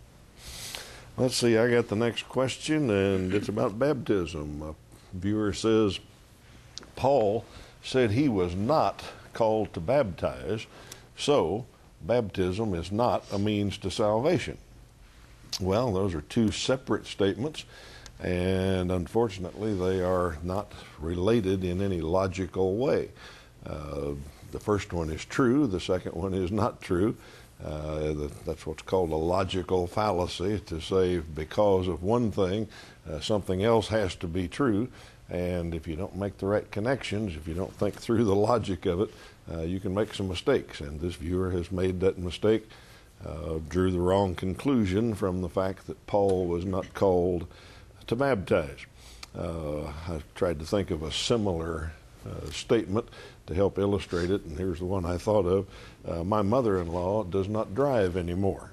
Let's 1.16 1.36
see, 1.36 1.56
I 1.58 1.70
got 1.70 1.88
the 1.88 1.96
next 1.96 2.28
question, 2.28 2.88
and 2.90 3.34
it's 3.34 3.48
about 3.48 3.78
baptism. 3.78 4.62
A 4.62 4.74
viewer 5.16 5.52
says, 5.52 5.98
Paul 7.02 7.44
said 7.82 8.12
he 8.12 8.28
was 8.28 8.54
not 8.54 9.02
called 9.32 9.74
to 9.74 9.80
baptize, 9.80 10.68
so 11.16 11.66
baptism 12.00 12.74
is 12.74 12.92
not 12.92 13.24
a 13.32 13.40
means 13.40 13.76
to 13.78 13.90
salvation. 13.90 14.56
Well, 15.60 15.92
those 15.92 16.14
are 16.14 16.20
two 16.20 16.52
separate 16.52 17.06
statements, 17.06 17.64
and 18.20 18.92
unfortunately, 18.92 19.74
they 19.74 20.00
are 20.00 20.38
not 20.44 20.70
related 21.00 21.64
in 21.64 21.82
any 21.82 22.00
logical 22.00 22.76
way. 22.76 23.08
Uh, 23.66 24.12
the 24.52 24.60
first 24.60 24.92
one 24.92 25.10
is 25.10 25.24
true, 25.24 25.66
the 25.66 25.80
second 25.80 26.12
one 26.12 26.34
is 26.34 26.52
not 26.52 26.80
true. 26.80 27.16
Uh, 27.64 28.28
that's 28.46 28.64
what's 28.64 28.82
called 28.82 29.10
a 29.10 29.16
logical 29.16 29.88
fallacy 29.88 30.60
to 30.66 30.80
say 30.80 31.18
because 31.18 31.88
of 31.88 32.04
one 32.04 32.30
thing, 32.30 32.68
uh, 33.10 33.18
something 33.18 33.64
else 33.64 33.88
has 33.88 34.14
to 34.14 34.28
be 34.28 34.46
true. 34.46 34.88
And 35.32 35.74
if 35.74 35.88
you 35.88 35.96
don't 35.96 36.14
make 36.14 36.36
the 36.36 36.46
right 36.46 36.70
connections, 36.70 37.36
if 37.36 37.48
you 37.48 37.54
don't 37.54 37.72
think 37.72 37.94
through 37.94 38.24
the 38.24 38.34
logic 38.34 38.84
of 38.84 39.00
it, 39.00 39.10
uh, 39.50 39.62
you 39.62 39.80
can 39.80 39.94
make 39.94 40.12
some 40.12 40.28
mistakes. 40.28 40.82
And 40.82 41.00
this 41.00 41.14
viewer 41.14 41.50
has 41.52 41.72
made 41.72 42.00
that 42.00 42.18
mistake, 42.18 42.68
uh, 43.26 43.58
drew 43.66 43.90
the 43.90 43.98
wrong 43.98 44.34
conclusion 44.34 45.14
from 45.14 45.40
the 45.40 45.48
fact 45.48 45.86
that 45.86 46.06
Paul 46.06 46.46
was 46.46 46.66
not 46.66 46.92
called 46.92 47.46
to 48.08 48.14
baptize. 48.14 48.84
Uh, 49.34 49.84
I 49.84 50.20
tried 50.34 50.58
to 50.58 50.66
think 50.66 50.90
of 50.90 51.02
a 51.02 51.10
similar 51.10 51.92
uh, 52.26 52.50
statement 52.50 53.08
to 53.46 53.54
help 53.54 53.78
illustrate 53.78 54.30
it, 54.30 54.44
and 54.44 54.58
here's 54.58 54.80
the 54.80 54.84
one 54.84 55.06
I 55.06 55.16
thought 55.16 55.46
of. 55.46 55.66
Uh, 56.06 56.24
my 56.24 56.42
mother 56.42 56.78
in 56.78 56.88
law 56.88 57.24
does 57.24 57.48
not 57.48 57.74
drive 57.74 58.18
anymore. 58.18 58.72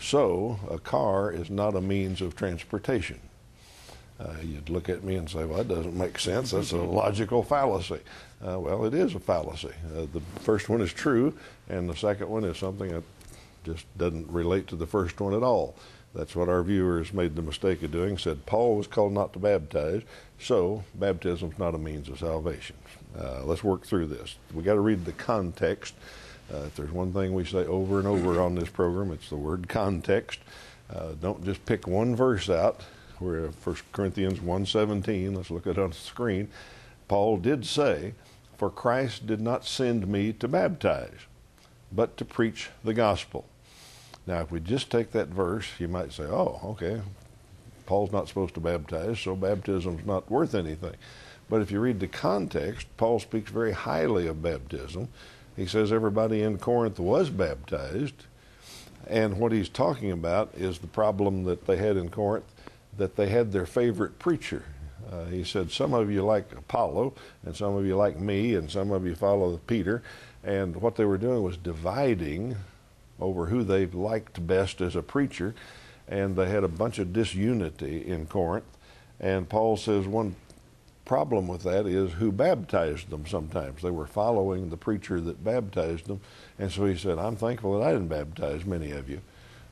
So, 0.00 0.60
a 0.70 0.78
car 0.78 1.30
is 1.30 1.50
not 1.50 1.74
a 1.74 1.82
means 1.82 2.22
of 2.22 2.34
transportation. 2.34 3.20
Uh, 4.20 4.34
you'd 4.42 4.68
look 4.68 4.88
at 4.88 5.04
me 5.04 5.14
and 5.14 5.30
say, 5.30 5.44
well, 5.44 5.58
that 5.58 5.68
doesn't 5.68 5.96
make 5.96 6.18
sense. 6.18 6.50
That's 6.50 6.72
a 6.72 6.76
logical 6.76 7.42
fallacy. 7.44 8.00
Uh, 8.44 8.58
well, 8.58 8.84
it 8.84 8.94
is 8.94 9.14
a 9.14 9.20
fallacy. 9.20 9.72
Uh, 9.96 10.06
the 10.12 10.20
first 10.40 10.68
one 10.68 10.80
is 10.80 10.92
true, 10.92 11.34
and 11.68 11.88
the 11.88 11.94
second 11.94 12.28
one 12.28 12.44
is 12.44 12.58
something 12.58 12.90
that 12.90 13.04
just 13.64 13.86
doesn't 13.96 14.28
relate 14.28 14.66
to 14.68 14.76
the 14.76 14.86
first 14.86 15.20
one 15.20 15.34
at 15.34 15.42
all. 15.42 15.76
That's 16.14 16.34
what 16.34 16.48
our 16.48 16.62
viewers 16.62 17.12
made 17.12 17.36
the 17.36 17.42
mistake 17.42 17.82
of 17.82 17.92
doing. 17.92 18.18
Said 18.18 18.44
Paul 18.46 18.76
was 18.76 18.86
called 18.86 19.12
not 19.12 19.32
to 19.34 19.38
baptize, 19.38 20.02
so 20.40 20.82
baptism 20.94 21.52
is 21.52 21.58
not 21.58 21.74
a 21.74 21.78
means 21.78 22.08
of 22.08 22.18
salvation. 22.18 22.76
Uh, 23.16 23.42
let's 23.44 23.62
work 23.62 23.86
through 23.86 24.06
this. 24.06 24.36
We 24.52 24.62
got 24.62 24.74
to 24.74 24.80
read 24.80 25.04
the 25.04 25.12
context. 25.12 25.94
Uh, 26.52 26.62
if 26.66 26.76
there's 26.76 26.90
one 26.90 27.12
thing 27.12 27.34
we 27.34 27.44
say 27.44 27.66
over 27.66 27.98
and 27.98 28.08
over 28.08 28.40
on 28.40 28.54
this 28.54 28.70
program, 28.70 29.12
it's 29.12 29.28
the 29.28 29.36
word 29.36 29.68
context. 29.68 30.40
Uh, 30.90 31.12
don't 31.20 31.44
just 31.44 31.64
pick 31.66 31.86
one 31.86 32.16
verse 32.16 32.48
out. 32.48 32.82
Where 33.18 33.48
1 33.48 33.76
Corinthians 33.92 34.38
1.17, 34.40 35.36
let's 35.36 35.50
look 35.50 35.66
at 35.66 35.78
it 35.78 35.82
on 35.82 35.90
the 35.90 35.96
screen. 35.96 36.48
Paul 37.08 37.38
did 37.38 37.66
say, 37.66 38.14
For 38.56 38.70
Christ 38.70 39.26
did 39.26 39.40
not 39.40 39.64
send 39.64 40.06
me 40.06 40.32
to 40.34 40.48
baptize, 40.48 41.26
but 41.90 42.16
to 42.16 42.24
preach 42.24 42.70
the 42.84 42.94
gospel. 42.94 43.46
Now, 44.26 44.40
if 44.40 44.50
we 44.50 44.60
just 44.60 44.90
take 44.90 45.12
that 45.12 45.28
verse, 45.28 45.66
you 45.78 45.88
might 45.88 46.12
say, 46.12 46.24
oh, 46.24 46.60
okay, 46.62 47.00
Paul's 47.86 48.12
not 48.12 48.28
supposed 48.28 48.52
to 48.54 48.60
baptize, 48.60 49.18
so 49.18 49.34
baptism's 49.34 50.04
not 50.04 50.30
worth 50.30 50.54
anything. 50.54 50.94
But 51.48 51.62
if 51.62 51.70
you 51.70 51.80
read 51.80 51.98
the 51.98 52.08
context, 52.08 52.86
Paul 52.98 53.20
speaks 53.20 53.50
very 53.50 53.72
highly 53.72 54.26
of 54.26 54.42
baptism. 54.42 55.08
He 55.56 55.64
says 55.64 55.90
everybody 55.90 56.42
in 56.42 56.58
Corinth 56.58 57.00
was 57.00 57.30
baptized. 57.30 58.26
And 59.06 59.38
what 59.38 59.52
he's 59.52 59.70
talking 59.70 60.12
about 60.12 60.52
is 60.54 60.78
the 60.78 60.86
problem 60.86 61.44
that 61.44 61.66
they 61.66 61.78
had 61.78 61.96
in 61.96 62.10
Corinth, 62.10 62.44
that 62.98 63.16
they 63.16 63.28
had 63.28 63.52
their 63.52 63.66
favorite 63.66 64.18
preacher. 64.18 64.64
Uh, 65.10 65.24
he 65.26 65.42
said, 65.42 65.70
Some 65.70 65.94
of 65.94 66.10
you 66.10 66.22
like 66.22 66.52
Apollos, 66.52 67.14
and 67.44 67.56
some 67.56 67.74
of 67.76 67.86
you 67.86 67.96
like 67.96 68.18
me, 68.18 68.54
and 68.54 68.70
some 68.70 68.90
of 68.90 69.06
you 69.06 69.14
follow 69.14 69.56
Peter. 69.66 70.02
And 70.44 70.76
what 70.76 70.96
they 70.96 71.04
were 71.04 71.18
doing 71.18 71.42
was 71.42 71.56
dividing 71.56 72.56
over 73.18 73.46
who 73.46 73.64
they 73.64 73.86
liked 73.86 74.46
best 74.46 74.80
as 74.80 74.94
a 74.94 75.02
preacher. 75.02 75.54
And 76.06 76.36
they 76.36 76.48
had 76.48 76.64
a 76.64 76.68
bunch 76.68 76.98
of 76.98 77.12
disunity 77.12 78.06
in 78.06 78.26
Corinth. 78.26 78.64
And 79.20 79.48
Paul 79.48 79.76
says 79.76 80.06
one 80.06 80.36
problem 81.04 81.48
with 81.48 81.62
that 81.62 81.86
is 81.86 82.12
who 82.12 82.30
baptized 82.30 83.10
them 83.10 83.26
sometimes. 83.26 83.82
They 83.82 83.90
were 83.90 84.06
following 84.06 84.68
the 84.68 84.76
preacher 84.76 85.20
that 85.20 85.42
baptized 85.42 86.06
them. 86.06 86.20
And 86.58 86.70
so 86.70 86.84
he 86.84 86.96
said, 86.96 87.18
I'm 87.18 87.36
thankful 87.36 87.78
that 87.78 87.86
I 87.86 87.92
didn't 87.92 88.08
baptize 88.08 88.64
many 88.64 88.92
of 88.92 89.08
you. 89.08 89.20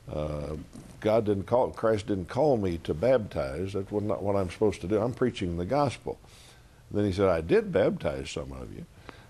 God 0.09 1.25
didn't 1.25 1.43
call, 1.43 1.71
Christ 1.71 2.07
didn't 2.07 2.29
call 2.29 2.57
me 2.57 2.79
to 2.79 2.93
baptize. 2.93 3.73
That's 3.73 3.91
not 3.91 4.23
what 4.23 4.35
I'm 4.35 4.49
supposed 4.49 4.81
to 4.81 4.87
do. 4.87 4.99
I'm 4.99 5.13
preaching 5.13 5.57
the 5.57 5.65
gospel. 5.65 6.17
Then 6.91 7.05
he 7.05 7.11
said, 7.11 7.27
I 7.27 7.41
did 7.41 7.71
baptize 7.71 8.29
some 8.29 8.51
of 8.51 8.73
you. 8.73 8.85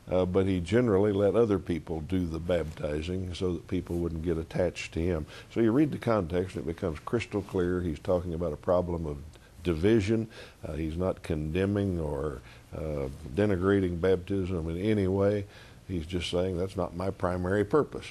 Uh, 0.09 0.25
but 0.25 0.45
he 0.45 0.61
generally 0.61 1.11
let 1.11 1.35
other 1.35 1.59
people 1.59 1.99
do 2.01 2.25
the 2.25 2.39
baptizing 2.39 3.33
so 3.33 3.53
that 3.53 3.67
people 3.67 3.97
wouldn't 3.97 4.23
get 4.23 4.37
attached 4.37 4.93
to 4.93 5.01
him. 5.01 5.25
So 5.53 5.59
you 5.59 5.73
read 5.73 5.91
the 5.91 5.97
context, 5.97 6.55
and 6.55 6.63
it 6.63 6.67
becomes 6.67 6.99
crystal 6.99 7.41
clear. 7.41 7.81
He's 7.81 7.99
talking 7.99 8.33
about 8.33 8.53
a 8.53 8.57
problem 8.57 9.05
of 9.05 9.17
division. 9.63 10.29
Uh, 10.65 10.73
he's 10.73 10.95
not 10.95 11.23
condemning 11.23 11.99
or 11.99 12.41
uh, 12.73 13.09
denigrating 13.35 13.99
baptism 13.99 14.69
in 14.69 14.77
any 14.77 15.07
way. 15.07 15.45
He's 15.89 16.05
just 16.05 16.29
saying 16.31 16.57
that's 16.57 16.77
not 16.77 16.95
my 16.95 17.09
primary 17.09 17.65
purpose, 17.65 18.05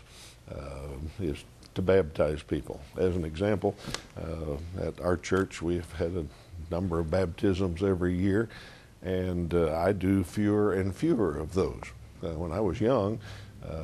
uh, 0.55 0.89
is 1.19 1.45
to 1.77 1.83
baptize 1.83 2.43
people. 2.43 2.81
As 2.99 3.17
an 3.17 3.25
example, 3.25 3.77
uh, 4.19 4.83
at 4.83 5.01
our 5.01 5.17
church, 5.17 5.63
we've 5.63 5.91
had 5.93 6.13
a 6.13 6.27
number 6.71 6.99
of 6.99 7.11
baptisms 7.11 7.83
every 7.83 8.17
year 8.17 8.49
and 9.03 9.55
uh, 9.55 9.77
I 9.77 9.93
do 9.93 10.25
fewer 10.25 10.73
and 10.73 10.95
fewer 10.95 11.39
of 11.39 11.55
those. 11.55 11.83
Uh, 12.23 12.31
when 12.31 12.51
I 12.51 12.61
was 12.61 12.81
young, 12.81 13.21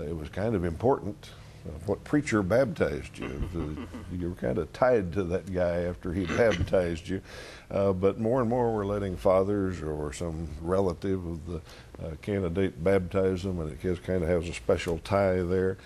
it 0.05 0.17
was 0.17 0.29
kind 0.29 0.55
of 0.55 0.65
important 0.65 1.31
what 1.87 2.03
preacher 2.05 2.43
baptized 2.43 3.19
you. 3.19 3.87
you 4.13 4.29
were 4.31 4.35
kind 4.35 4.59
of 4.59 4.73
tied 4.73 5.13
to 5.13 5.25
that 5.25 5.53
guy 5.53 5.83
after 5.83 6.13
he 6.13 6.27
baptized 6.37 7.09
you. 7.09 7.21
Uh, 7.71 7.93
but 7.93 8.19
more 8.19 8.41
and 8.41 8.51
more 8.51 8.73
we're 8.73 8.85
letting 8.85 9.17
fathers 9.17 9.83
or 9.83 10.13
some 10.13 10.49
relative 10.61 11.25
of 11.25 11.47
the 11.47 11.57
uh, 12.05 12.11
candidate 12.21 12.83
baptize 12.83 13.43
them, 13.43 13.61
and 13.61 13.71
it 13.71 14.03
kind 14.03 14.23
of 14.23 14.29
has 14.29 14.49
a 14.49 14.53
special 14.53 14.99
tie 14.99 15.43
there. 15.43 15.79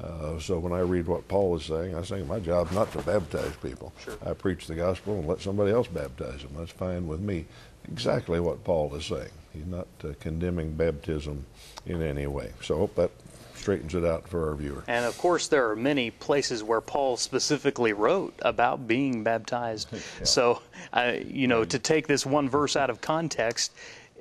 Uh, 0.00 0.38
so 0.40 0.58
when 0.58 0.72
I 0.72 0.80
read 0.80 1.06
what 1.06 1.26
Paul 1.28 1.56
is 1.56 1.64
saying, 1.64 1.94
I 1.94 2.02
say 2.02 2.22
my 2.22 2.40
job 2.40 2.72
not 2.72 2.90
to 2.92 3.02
baptize 3.02 3.54
people. 3.62 3.92
Sure. 4.02 4.16
I 4.26 4.32
preach 4.32 4.66
the 4.66 4.74
gospel 4.74 5.14
and 5.18 5.28
let 5.28 5.40
somebody 5.40 5.72
else 5.72 5.86
baptize 5.86 6.42
them. 6.42 6.50
That's 6.56 6.72
fine 6.72 7.06
with 7.06 7.20
me 7.20 7.46
exactly 7.90 8.40
what 8.40 8.64
Paul 8.64 8.94
is 8.94 9.06
saying. 9.06 9.30
He's 9.52 9.66
not 9.66 9.86
uh, 10.02 10.08
condemning 10.20 10.72
baptism 10.72 11.44
in 11.86 12.02
any 12.02 12.26
way. 12.26 12.52
So 12.60 12.74
I 12.74 12.78
hope 12.78 12.94
that 12.96 13.10
straightens 13.54 13.94
it 13.94 14.04
out 14.04 14.28
for 14.28 14.50
our 14.50 14.54
viewer. 14.54 14.84
And 14.88 15.06
of 15.06 15.16
course, 15.16 15.48
there 15.48 15.70
are 15.70 15.76
many 15.76 16.10
places 16.10 16.62
where 16.62 16.80
Paul 16.80 17.16
specifically 17.16 17.92
wrote 17.92 18.34
about 18.42 18.86
being 18.86 19.22
baptized. 19.22 19.88
yeah. 19.92 19.98
So, 20.24 20.60
uh, 20.92 21.14
you 21.24 21.46
know, 21.46 21.64
to 21.64 21.78
take 21.78 22.06
this 22.06 22.26
one 22.26 22.48
verse 22.48 22.76
out 22.76 22.90
of 22.90 23.00
context 23.00 23.72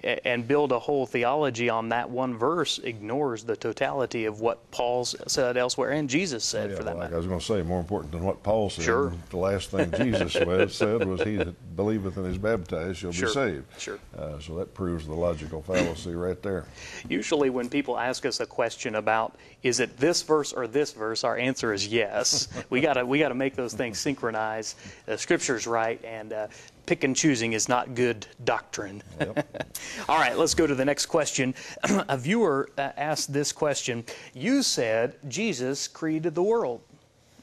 and 0.04 0.48
build 0.48 0.72
a 0.72 0.80
whole 0.80 1.06
theology 1.06 1.70
on 1.70 1.90
that 1.90 2.10
one 2.10 2.38
verse 2.38 2.80
ignores 2.80 3.44
the 3.44 3.56
totality 3.56 4.26
of 4.26 4.42
what 4.42 4.70
Paul 4.72 5.06
said 5.06 5.58
elsewhere 5.58 5.92
and 5.92 6.10
Jesus 6.10 6.44
said 6.44 6.72
yeah, 6.72 6.76
for 6.76 6.84
that 6.84 6.96
like 6.96 7.04
matter. 7.06 7.16
I 7.16 7.18
was 7.18 7.28
going 7.28 7.40
to 7.40 7.46
say, 7.46 7.62
more 7.62 7.80
important 7.80 8.12
than 8.12 8.24
what 8.24 8.44
Paul 8.44 8.70
said. 8.70 8.86
Sure. 8.86 9.14
The 9.30 9.38
last 9.38 9.72
thing 9.72 9.92
Jesus 9.92 10.34
said 10.74 11.08
was, 11.08 11.22
"He 11.22 11.38
that 11.38 11.76
believeth 11.76 12.18
and 12.18 12.28
is 12.28 12.38
baptized 12.38 12.98
shall 13.00 13.12
sure. 13.12 13.30
be 13.30 13.34
saved." 13.34 13.66
Sure. 13.80 14.00
Uh, 14.18 14.40
so 14.40 14.56
that 14.56 14.74
proves 14.74 15.06
the 15.06 15.14
logical 15.14 15.62
fallacy 15.62 16.14
right 16.14 16.42
there. 16.42 16.66
Usually, 17.08 17.50
when 17.50 17.70
people 17.70 17.98
ask 17.98 18.26
us 18.26 18.40
a 18.40 18.46
question 18.46 18.96
about 18.96 19.36
is 19.64 19.80
it 19.80 19.98
this 19.98 20.22
verse 20.22 20.52
or 20.52 20.68
this 20.68 20.92
verse, 20.92 21.24
our 21.24 21.38
answer 21.38 21.74
is 21.74 21.88
yes. 21.88 22.48
we 22.70 22.82
gotta 22.82 23.06
we 23.06 23.20
gotta 23.20 23.36
make 23.36 23.56
those 23.56 23.74
things 23.74 24.00
synchronize. 24.00 24.76
The 25.06 25.18
Scripture's 25.18 25.66
right, 25.66 26.04
and 26.04 26.34
uh, 26.34 26.48
pick 26.86 27.04
and 27.04 27.16
choosing 27.16 27.54
is 27.54 27.70
not 27.70 27.96
good 27.96 28.26
doctrine. 28.44 29.02
Yep. 29.20 29.78
All 30.10 30.18
right, 30.18 30.38
let's 30.38 30.54
go 30.54 30.68
to 30.68 30.76
the 30.76 30.86
next 30.86 31.06
question. 31.08 31.54
a 31.84 32.18
viewer 32.18 32.70
uh, 32.78 32.92
asked 32.98 33.32
this 33.32 33.52
question 33.52 34.04
You 34.34 34.64
said 34.64 35.16
Jesus 35.28 35.88
created 35.88 36.36
the 36.36 36.44
world. 36.44 36.82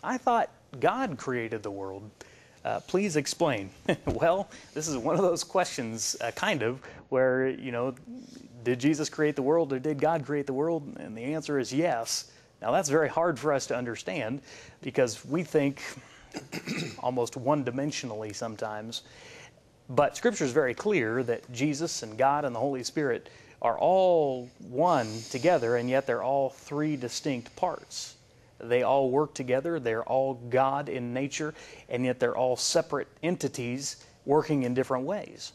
I 0.03 0.19
thought 0.19 0.51
God 0.79 1.19
created 1.19 1.63
the 1.63 1.71
world. 1.71 2.11
Uh, 2.65 2.81
please 2.81 3.17
explain. 3.17 3.71
well, 4.07 4.51
this 4.75 4.87
is 4.87 4.97
one 4.97 5.17
of 5.17 5.23
those 5.23 5.43
questions, 5.45 6.17
uh, 6.21 6.31
kind 6.33 6.63
of, 6.63 6.81
where, 7.09 7.49
you 7.49 7.73
know, 7.73 7.95
did 8.65 8.79
Jesus 8.79 9.09
create 9.09 9.37
the 9.37 9.43
world 9.43 9.73
or 9.73 9.79
did 9.79 9.99
God 9.99 10.25
create 10.25 10.47
the 10.47 10.53
world? 10.53 10.97
And 10.99 11.17
the 11.17 11.23
answer 11.23 11.59
is 11.59 11.73
yes. 11.73 12.31
Now, 12.61 12.73
that's 12.73 12.91
very 12.91 13.09
hard 13.09 13.39
for 13.39 13.53
us 13.55 13.67
to 13.69 13.77
understand 13.77 14.43
because 14.83 15.25
we 15.25 15.43
think 15.43 15.83
almost 16.99 17.37
one 17.37 17.65
dimensionally 17.65 18.35
sometimes. 18.35 19.03
But 19.91 20.17
Scripture 20.17 20.45
is 20.45 20.53
very 20.53 20.73
clear 20.73 21.25
that 21.25 21.51
Jesus 21.51 22.05
and 22.05 22.17
God 22.17 22.45
and 22.45 22.55
the 22.55 22.61
Holy 22.61 22.85
Spirit 22.85 23.29
are 23.61 23.77
all 23.77 24.49
one 24.61 25.21
together, 25.31 25.77
and 25.77 25.91
yet 25.91 26.07
they're 26.07 26.23
all 26.23 26.51
three 26.51 26.97
distinct 26.97 27.55
parts. 27.57 28.15
They 28.61 28.85
all 28.85 29.11
work 29.11 29.35
together, 29.35 29.81
they're 29.81 30.05
all 30.05 30.35
God 30.35 30.89
in 30.89 31.13
nature, 31.13 31.55
and 31.89 32.05
yet 32.05 32.21
they're 32.21 32.37
all 32.37 32.57
separate 32.57 33.09
entities 33.25 34.05
working 34.27 34.63
in 34.63 34.75
different 34.75 35.07
ways. 35.07 35.53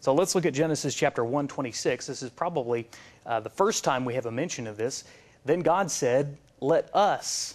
So 0.00 0.12
let's 0.12 0.34
look 0.34 0.44
at 0.44 0.52
Genesis 0.52 0.94
chapter 0.94 1.24
126. 1.24 2.06
This 2.06 2.22
is 2.22 2.30
probably 2.30 2.86
uh, 3.24 3.40
the 3.40 3.50
first 3.50 3.82
time 3.82 4.04
we 4.04 4.14
have 4.14 4.26
a 4.26 4.30
mention 4.30 4.66
of 4.66 4.76
this. 4.76 5.04
Then 5.46 5.60
God 5.60 5.90
said, 5.90 6.36
Let 6.60 6.94
us 6.94 7.54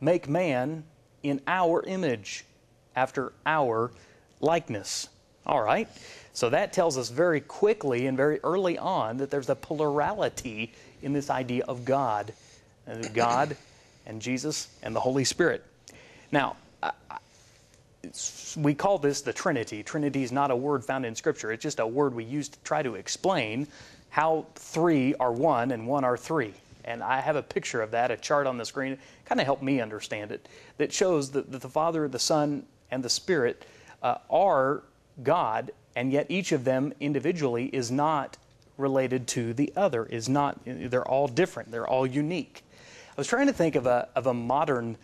make 0.00 0.28
man 0.28 0.84
in 1.24 1.40
our 1.48 1.82
image, 1.84 2.44
after 2.94 3.32
our 3.44 3.90
likeness. 4.40 5.08
All 5.46 5.62
right. 5.62 5.88
So 6.32 6.50
that 6.50 6.72
tells 6.72 6.98
us 6.98 7.10
very 7.10 7.40
quickly 7.40 8.06
and 8.06 8.16
very 8.16 8.40
early 8.42 8.76
on 8.78 9.18
that 9.18 9.30
there's 9.30 9.50
a 9.50 9.54
plurality 9.54 10.72
in 11.02 11.12
this 11.12 11.30
idea 11.30 11.64
of 11.68 11.84
God. 11.84 12.32
And 12.86 13.14
God 13.14 13.56
and 14.06 14.20
Jesus 14.20 14.68
and 14.82 14.94
the 14.94 15.00
Holy 15.00 15.24
Spirit. 15.24 15.64
Now, 16.32 16.56
we 18.56 18.74
call 18.74 18.98
this 18.98 19.22
the 19.22 19.32
Trinity. 19.32 19.82
Trinity 19.82 20.22
is 20.22 20.32
not 20.32 20.50
a 20.50 20.56
word 20.56 20.84
found 20.84 21.06
in 21.06 21.14
Scripture, 21.14 21.52
it's 21.52 21.62
just 21.62 21.80
a 21.80 21.86
word 21.86 22.14
we 22.14 22.24
use 22.24 22.48
to 22.48 22.58
try 22.60 22.82
to 22.82 22.94
explain 22.94 23.66
how 24.10 24.46
three 24.54 25.14
are 25.16 25.32
one 25.32 25.70
and 25.72 25.86
one 25.86 26.04
are 26.04 26.16
three. 26.16 26.54
And 26.84 27.02
I 27.02 27.20
have 27.20 27.36
a 27.36 27.42
picture 27.42 27.80
of 27.80 27.90
that, 27.92 28.10
a 28.10 28.16
chart 28.16 28.46
on 28.46 28.58
the 28.58 28.64
screen, 28.64 28.98
kind 29.24 29.40
of 29.40 29.46
helped 29.46 29.62
me 29.62 29.80
understand 29.80 30.30
it, 30.30 30.48
that 30.76 30.92
shows 30.92 31.30
that, 31.30 31.50
that 31.50 31.62
the 31.62 31.68
Father, 31.68 32.06
the 32.08 32.18
Son, 32.18 32.64
and 32.90 33.02
the 33.02 33.08
Spirit 33.08 33.64
uh, 34.02 34.18
are 34.30 34.82
God, 35.22 35.70
and 35.96 36.12
yet 36.12 36.26
each 36.28 36.52
of 36.52 36.64
them 36.64 36.92
individually 37.00 37.66
is 37.66 37.90
not 37.90 38.36
related 38.76 39.28
to 39.28 39.54
the 39.54 39.72
other, 39.76 40.04
is 40.06 40.28
not, 40.28 40.58
they're 40.64 41.06
all 41.06 41.28
different, 41.28 41.70
they're 41.70 41.86
all 41.86 42.06
unique. 42.06 42.64
I 43.10 43.14
was 43.16 43.28
trying 43.28 43.46
to 43.46 43.52
think 43.52 43.76
of 43.76 43.86
a, 43.86 44.08
of 44.16 44.26
a 44.26 44.34
modern 44.34 44.96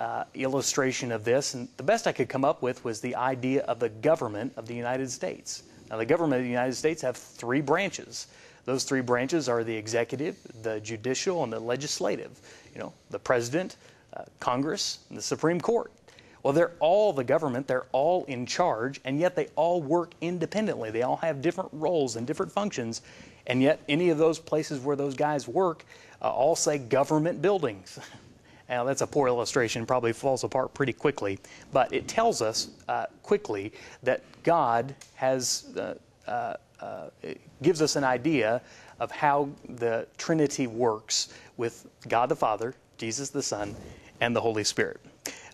uh, 0.00 0.24
illustration 0.34 1.12
of 1.12 1.24
this, 1.24 1.54
and 1.54 1.68
the 1.76 1.82
best 1.82 2.06
I 2.06 2.12
could 2.12 2.28
come 2.28 2.44
up 2.44 2.62
with 2.62 2.84
was 2.84 3.00
the 3.00 3.14
idea 3.14 3.62
of 3.62 3.78
the 3.78 3.88
government 3.88 4.52
of 4.56 4.66
the 4.66 4.74
United 4.74 5.10
States. 5.10 5.64
Now, 5.90 5.96
the 5.96 6.06
government 6.06 6.40
of 6.40 6.44
the 6.44 6.50
United 6.50 6.74
States 6.74 7.02
have 7.02 7.16
three 7.16 7.60
branches. 7.60 8.28
Those 8.64 8.84
three 8.84 9.00
branches 9.00 9.48
are 9.48 9.64
the 9.64 9.74
executive, 9.74 10.36
the 10.62 10.80
judicial, 10.80 11.42
and 11.44 11.52
the 11.52 11.60
legislative. 11.60 12.40
You 12.74 12.80
know, 12.80 12.92
the 13.10 13.18
president, 13.18 13.76
uh, 14.14 14.22
Congress, 14.40 15.00
and 15.08 15.18
the 15.18 15.22
Supreme 15.22 15.60
Court. 15.60 15.90
Well, 16.42 16.52
they're 16.52 16.72
all 16.78 17.12
the 17.12 17.24
government, 17.24 17.66
they're 17.66 17.86
all 17.92 18.24
in 18.26 18.46
charge, 18.46 19.00
and 19.04 19.18
yet 19.18 19.34
they 19.34 19.48
all 19.56 19.82
work 19.82 20.12
independently. 20.20 20.90
They 20.90 21.02
all 21.02 21.16
have 21.16 21.42
different 21.42 21.70
roles 21.72 22.16
and 22.16 22.26
different 22.26 22.52
functions, 22.52 23.02
and 23.46 23.60
yet 23.60 23.80
any 23.88 24.10
of 24.10 24.18
those 24.18 24.38
places 24.38 24.80
where 24.80 24.96
those 24.96 25.14
guys 25.14 25.48
work 25.48 25.84
uh, 26.22 26.30
all 26.30 26.56
say 26.56 26.78
government 26.78 27.42
buildings. 27.42 27.98
Now, 28.68 28.84
that's 28.84 29.00
a 29.00 29.06
poor 29.06 29.28
illustration, 29.28 29.86
probably 29.86 30.12
falls 30.12 30.44
apart 30.44 30.74
pretty 30.74 30.92
quickly, 30.92 31.38
but 31.72 31.90
it 31.90 32.06
tells 32.06 32.42
us 32.42 32.68
uh, 32.86 33.06
quickly 33.22 33.72
that 34.02 34.22
God 34.42 34.94
has, 35.14 35.74
uh, 35.78 35.94
uh, 36.30 36.56
uh 36.82 37.08
gives 37.62 37.80
us 37.80 37.96
an 37.96 38.04
idea 38.04 38.60
of 39.00 39.10
how 39.10 39.48
the 39.68 40.06
Trinity 40.18 40.66
works 40.66 41.32
with 41.56 41.86
God 42.08 42.28
the 42.28 42.36
Father, 42.36 42.74
Jesus 42.98 43.30
the 43.30 43.42
Son, 43.42 43.74
and 44.20 44.36
the 44.36 44.40
Holy 44.40 44.64
Spirit. 44.64 45.00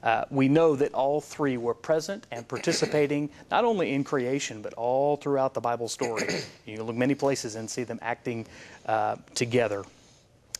Uh, 0.05 0.27
we 0.29 0.49
know 0.49 0.77
that 0.77 0.93
all 0.93 1.19
three 1.19 1.57
were 1.57 1.73
present 1.73 2.27
and 2.31 2.47
participating 2.47 3.31
not 3.51 3.65
only 3.65 3.93
in 3.95 4.05
creation 4.05 4.61
but 4.61 4.75
all 4.75 5.17
throughout 5.17 5.55
the 5.55 5.61
Bible 5.61 5.89
story. 5.89 6.23
You 6.67 6.79
can 6.79 6.87
look 6.87 6.97
many 6.97 7.15
places 7.15 7.57
and 7.57 7.69
see 7.69 7.85
them 7.85 7.99
acting 8.01 8.47
uh, 8.87 9.17
together 9.35 9.85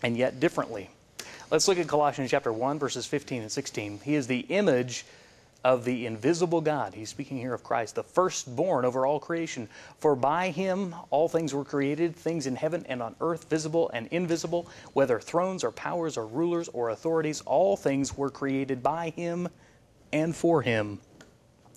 and 0.03 0.19
yet 0.19 0.39
differently. 0.39 0.91
Let's 1.51 1.67
look 1.67 1.79
at 1.79 1.89
Colossians 1.89 2.31
chapter 2.31 2.53
1 2.53 2.79
verses 2.79 3.07
15 3.07 3.43
and 3.43 3.53
16. 3.53 4.01
He 4.05 4.15
is 4.15 4.27
the 4.27 4.41
image 4.41 5.07
of 5.65 5.85
the 5.85 6.05
invisible 6.05 6.61
God. 6.61 6.93
He's 6.93 7.09
speaking 7.09 7.39
here 7.39 7.55
of 7.55 7.65
Christ, 7.65 7.95
the 7.95 8.03
firstborn 8.03 8.85
over 8.85 9.07
all 9.07 9.19
creation. 9.19 9.69
For 9.99 10.15
by 10.15 10.51
him 10.51 10.95
all 11.09 11.27
things 11.29 11.55
were 11.55 11.65
created, 11.65 12.15
things 12.15 12.47
in 12.47 12.55
heaven 12.55 12.85
and 12.87 13.03
on 13.03 13.17
earth, 13.23 13.49
visible 13.49 13.91
and 13.95 14.07
invisible, 14.09 14.69
whether 14.93 15.19
thrones 15.19 15.65
or 15.65 15.73
powers 15.73 16.19
or 16.19 16.27
rulers 16.27 16.69
or 16.69 16.91
authorities, 16.91 17.41
all 17.47 17.77
things 17.77 18.17
were 18.17 18.31
created 18.31 18.83
by 18.83 19.11
him 19.11 19.49
and 20.13 20.37
for 20.37 20.61
him. 20.61 21.01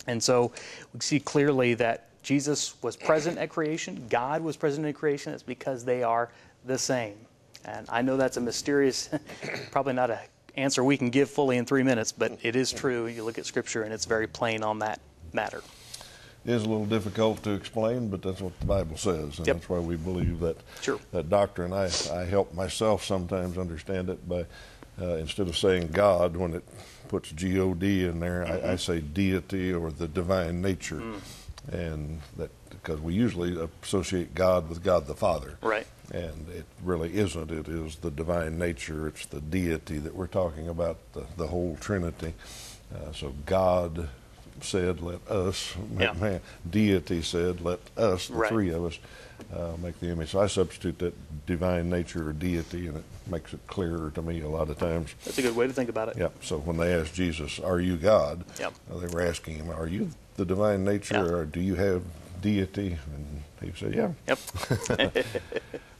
And 0.05 0.21
so 0.21 0.51
we 0.93 0.99
see 0.99 1.19
clearly 1.19 1.73
that 1.75 2.03
Jesus 2.23 2.75
was 2.83 2.97
present 2.97 3.37
at 3.37 3.49
creation, 3.49 4.05
God 4.09 4.41
was 4.41 4.57
present 4.57 4.85
at 4.85 4.95
creation. 4.95 5.33
It's 5.33 5.43
because 5.43 5.85
they 5.85 6.03
are 6.03 6.29
the 6.65 6.77
same. 6.77 7.15
And 7.63 7.85
I 7.89 8.01
know 8.01 8.17
that's 8.17 8.35
a 8.35 8.41
mysterious, 8.41 9.09
probably 9.71 9.93
not 9.93 10.09
a 10.09 10.19
answer 10.57 10.83
we 10.83 10.97
can 10.97 11.09
give 11.09 11.29
fully 11.29 11.57
in 11.57 11.65
three 11.65 11.83
minutes, 11.83 12.11
but 12.11 12.37
it 12.41 12.55
is 12.55 12.71
true. 12.71 13.07
You 13.07 13.23
look 13.23 13.37
at 13.37 13.45
Scripture 13.45 13.83
and 13.83 13.93
it's 13.93 14.05
very 14.05 14.27
plain 14.27 14.63
on 14.63 14.79
that 14.79 14.99
matter. 15.31 15.61
It 16.45 16.53
is 16.53 16.63
a 16.63 16.69
little 16.69 16.85
difficult 16.85 17.43
to 17.43 17.51
explain, 17.51 18.09
but 18.09 18.21
that's 18.21 18.41
what 18.41 18.57
the 18.59 18.65
Bible 18.65 18.97
says, 18.97 19.37
and 19.37 19.47
yep. 19.47 19.57
that's 19.57 19.69
why 19.69 19.79
we 19.79 19.97
believe 19.97 20.39
that 20.39 20.57
sure. 20.81 20.99
that 21.11 21.29
doctrine. 21.29 21.73
I, 21.73 21.89
I 22.13 22.23
help 22.23 22.53
myself 22.53 23.03
sometimes 23.03 23.57
understand 23.57 24.09
it 24.09 24.27
by 24.27 24.45
uh, 25.01 25.15
instead 25.15 25.47
of 25.47 25.57
saying 25.57 25.89
God 25.89 26.37
when 26.37 26.53
it 26.53 26.63
puts 27.09 27.31
G 27.31 27.59
O 27.59 27.73
D 27.73 28.05
in 28.05 28.19
there, 28.19 28.43
mm-hmm. 28.43 28.53
I, 28.53 28.55
I, 28.55 28.59
mm-hmm. 28.59 28.75
say 28.77 29.01
deity 29.01 29.73
or 29.73 29.91
the 29.91 30.07
divine 30.07 30.61
nature, 30.61 31.01
mm. 31.01 31.19
and 31.71 32.21
that 32.37 32.49
because 32.69 32.99
we 32.99 33.13
usually 33.13 33.57
associate 33.83 34.35
God 34.35 34.69
with 34.69 34.83
God 34.83 35.07
the 35.07 35.15
Father, 35.15 35.57
right? 35.61 35.87
and 36.13 36.47
it 36.49 36.65
really 36.83 37.15
isn't. 37.17 37.51
It 37.51 37.67
is 37.67 37.97
the 37.97 38.11
divine 38.11 38.57
nature. 38.57 39.07
It's 39.07 39.25
the 39.25 39.41
deity 39.41 39.97
that 39.99 40.15
we're 40.15 40.27
talking 40.27 40.67
about, 40.67 40.97
the, 41.13 41.25
the 41.35 41.47
whole 41.47 41.77
Trinity. 41.79 42.33
Uh, 42.93 43.11
so 43.11 43.33
God 43.45 44.09
said, 44.61 45.01
"Let 45.01 45.27
us." 45.29 45.75
Yeah. 45.97 46.13
Man, 46.19 46.41
deity 46.69 47.21
said, 47.21 47.61
"Let 47.61 47.79
us." 47.97 48.27
The 48.27 48.33
right. 48.35 48.49
three 48.49 48.69
of 48.69 48.85
us 48.85 48.99
uh, 49.53 49.73
make 49.81 49.99
the 49.99 50.07
image. 50.07 50.29
So 50.29 50.39
I 50.39 50.47
substitute 50.47 50.99
that 50.99 51.45
divine 51.45 51.89
nature 51.89 52.29
or 52.29 52.33
deity, 52.33 52.87
and 52.87 52.97
it 52.97 53.03
makes 53.29 53.53
it 53.53 53.59
clearer 53.67 54.11
to 54.15 54.21
me 54.21 54.41
a 54.41 54.49
lot 54.49 54.69
of 54.69 54.77
times. 54.77 55.13
That's 55.25 55.37
a 55.37 55.41
good 55.41 55.55
way 55.55 55.67
to 55.67 55.73
think 55.73 55.89
about 55.89 56.09
it. 56.09 56.17
Yep. 56.17 56.43
So 56.43 56.57
when 56.59 56.77
they 56.77 56.93
asked 56.93 57.13
Jesus, 57.13 57.59
"Are 57.59 57.79
you 57.79 57.97
God?" 57.97 58.45
Yep. 58.59 58.73
Uh, 58.91 58.97
they 58.99 59.07
were 59.07 59.21
asking 59.21 59.55
him, 59.57 59.69
"Are 59.69 59.87
you 59.87 60.11
the 60.37 60.45
divine 60.45 60.85
nature, 60.85 61.15
yep. 61.15 61.31
or 61.31 61.45
do 61.45 61.59
you 61.59 61.75
have 61.75 62.03
deity?" 62.41 62.97
And 63.13 63.43
he 63.61 63.71
said, 63.77 63.95
"Yeah." 63.95 64.11
Yep. 64.27 65.15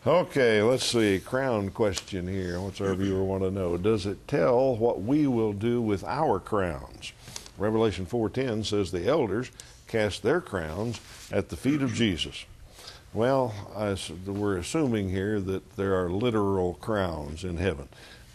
Okay, 0.08 0.62
let's 0.62 0.86
see. 0.86 1.19
Crown 1.19 1.69
question 1.69 2.30
here. 2.30 2.62
What's 2.62 2.80
our 2.80 2.93
viewer 2.93 3.26
want 3.26 3.43
to 3.43 3.52
know? 3.52 3.76
Does 3.76 4.06
it 4.06 4.26
tell 4.26 4.73
what 4.78 5.02
we 5.02 5.28
will 5.28 5.52
do 5.52 5.82
with 5.82 6.06
our 6.06 6.39
crowns? 6.39 7.12
Revelation 7.58 8.06
4:10 8.06 8.63
says 8.63 8.91
the 8.91 9.06
elders 9.06 9.52
cast 9.86 10.23
their 10.23 10.39
crowns 10.39 11.02
at 11.30 11.50
the 11.50 11.58
feet 11.58 11.82
of 11.82 11.93
Jesus. 11.93 12.45
Well, 13.13 13.54
I, 13.76 13.97
we're 14.26 14.56
assuming 14.58 15.10
here 15.10 15.41
that 15.41 15.76
there 15.76 16.02
are 16.02 16.10
literal 16.10 16.76
crowns 16.76 17.43
in 17.43 17.58
heaven. 17.58 17.89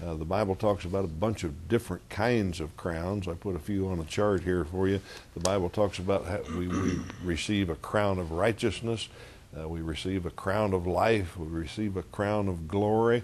Uh, 0.05 0.15
the 0.15 0.25
Bible 0.25 0.57
talks 0.57 0.85
about 0.85 1.05
a 1.05 1.09
bunch 1.09 1.45
of 1.45 1.69
different 1.69 2.09
kinds 2.09 2.61
of 2.61 2.77
crowns. 2.77 3.29
I 3.29 3.35
put 3.35 3.55
a 3.55 3.61
few 3.61 3.88
on 3.88 4.01
a 4.01 4.05
chart 4.05 4.43
here 4.43 4.65
for 4.65 4.88
you. 4.88 5.01
The 5.35 5.41
Bible 5.41 5.69
talks 5.69 5.99
about 5.99 6.27
how 6.27 6.41
we, 6.57 6.67
we 6.67 6.99
receive 7.23 7.71
a 7.71 7.77
crown 7.77 8.19
of 8.19 8.33
righteousness. 8.33 9.09
Uh, 9.57 9.69
we 9.69 9.81
receive 9.81 10.27
a 10.27 10.31
crown 10.31 10.73
of 10.73 10.87
life. 10.87 11.37
We 11.37 11.47
receive 11.47 11.97
a 11.97 12.03
crown 12.03 12.49
of 12.49 12.67
glory. 12.67 13.23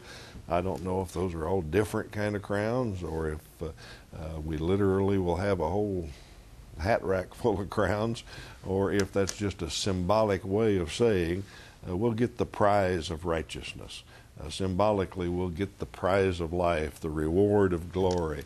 I 0.49 0.61
don't 0.61 0.85
know 0.85 1.03
if 1.03 1.13
those 1.13 1.35
are 1.35 1.49
all 1.49 1.63
different 1.63 2.13
kind 2.13 2.37
of 2.37 2.43
crowns 2.43 3.03
or 3.03 3.31
if 3.31 3.41
uh, 3.63 3.67
uh, 4.17 4.41
we 4.41 4.57
literally 4.57 5.19
will 5.19 5.37
have 5.37 5.61
a 5.61 5.69
whole 5.69 6.09
hat 6.79 7.03
rack 7.03 7.35
full 7.35 7.61
of 7.61 7.71
crowns 7.71 8.23
or 8.65 8.93
if 8.93 9.13
that's 9.13 9.37
just 9.37 9.63
a 9.63 9.71
symbolic 9.71 10.45
way 10.45 10.77
of 10.77 10.93
saying 10.93 11.43
uh, 11.89 11.97
we'll 11.97 12.13
get 12.13 12.39
the 12.39 12.47
prize 12.47 13.11
of 13.11 13.25
righteousness. 13.25 14.05
Uh, 14.41 14.49
symbolically, 14.51 15.29
we'll 15.29 15.49
get 15.49 15.79
the 15.79 15.87
prize 15.87 16.41
of 16.41 16.53
life, 16.53 17.01
the 17.01 17.11
reward 17.11 17.73
of 17.73 17.93
glory. 17.93 18.45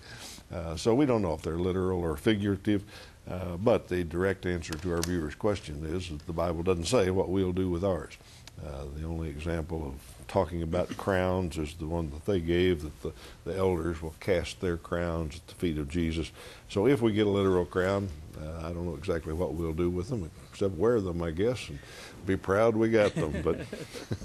Uh, 0.53 0.77
so 0.77 0.95
we 0.95 1.07
don't 1.07 1.23
know 1.23 1.35
if 1.35 1.43
they're 1.43 1.57
literal 1.57 2.01
or 2.01 2.17
figurative. 2.17 2.85
Uh, 3.31 3.57
but 3.57 3.89
the 3.89 4.03
direct 4.03 4.47
answer 4.47 4.75
to 4.75 4.93
our 4.93 5.03
viewer's 5.03 5.35
question 5.35 5.85
is 5.85 6.09
that 6.09 6.27
the 6.27 6.33
Bible 6.33 6.63
doesn't 6.63 6.87
say 6.87 7.11
what 7.11 7.29
we'll 7.29 7.53
do 7.53 7.71
with 7.71 7.85
ours. 7.85 8.17
Uh, 8.65 8.85
the 8.97 9.05
only 9.05 9.29
example 9.29 9.87
of 9.87 10.27
talking 10.29 10.63
about 10.63 10.97
crowns 10.97 11.57
is 11.59 11.75
the 11.75 11.87
one 11.87 12.11
that 12.11 12.25
they 12.27 12.41
gave 12.41 12.83
that 12.83 13.03
the, 13.03 13.13
the 13.45 13.57
elders 13.57 14.03
will 14.03 14.15
cast 14.21 14.61
their 14.61 14.77
crowns 14.77 15.37
at 15.37 15.47
the 15.47 15.55
feet 15.55 15.79
of 15.79 15.89
Jesus. 15.89 16.31
So 16.69 16.87
if 16.87 17.01
we 17.01 17.13
get 17.13 17.27
a 17.27 17.31
literal 17.31 17.65
crown, 17.65 18.09
uh, 18.41 18.67
I 18.67 18.73
don't 18.73 18.87
know 18.87 18.95
exactly 18.95 19.33
what 19.33 19.55
we'll 19.55 19.73
do 19.73 19.91
with 19.91 20.09
them, 20.09 20.31
except 20.51 20.75
wear 20.75 21.01
them, 21.01 21.23
I 21.23 21.31
guess, 21.31 21.69
and 21.69 21.79
be 22.27 22.37
proud 22.37 22.77
we 22.77 22.91
got 22.91 23.15
them. 23.15 23.43
But 23.43 23.61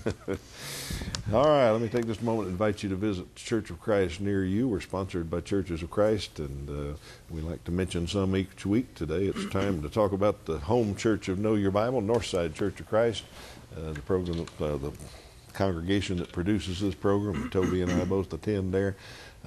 all 1.33 1.45
right, 1.45 1.71
let 1.71 1.81
me 1.81 1.89
take 1.89 2.05
this 2.05 2.21
moment 2.21 2.47
to 2.47 2.51
invite 2.51 2.83
you 2.83 2.89
to 2.89 2.95
visit 2.95 3.35
Church 3.35 3.69
of 3.69 3.79
Christ 3.79 4.21
near 4.21 4.43
you. 4.43 4.67
We're 4.67 4.81
sponsored 4.81 5.29
by 5.29 5.41
Churches 5.41 5.83
of 5.83 5.89
Christ, 5.89 6.39
and 6.39 6.69
uh, 6.69 6.97
we 7.29 7.41
like 7.41 7.63
to 7.65 7.71
mention 7.71 8.07
some 8.07 8.35
each 8.35 8.65
week. 8.65 8.95
Today, 8.95 9.25
it's 9.25 9.45
time 9.51 9.81
to 9.81 9.89
talk 9.89 10.11
about 10.11 10.45
the 10.45 10.59
home 10.59 10.95
church 10.95 11.27
of 11.29 11.39
Know 11.39 11.55
Your 11.55 11.71
Bible, 11.71 12.01
Northside 12.01 12.53
Church 12.53 12.79
of 12.79 12.87
Christ, 12.87 13.23
uh, 13.75 13.93
the 13.93 14.01
program, 14.01 14.45
uh, 14.59 14.77
the 14.77 14.91
congregation 15.53 16.17
that 16.17 16.31
produces 16.31 16.79
this 16.79 16.95
program. 16.95 17.49
Toby 17.49 17.81
and 17.81 17.91
I 17.91 18.05
both 18.05 18.31
attend 18.31 18.73
there. 18.73 18.95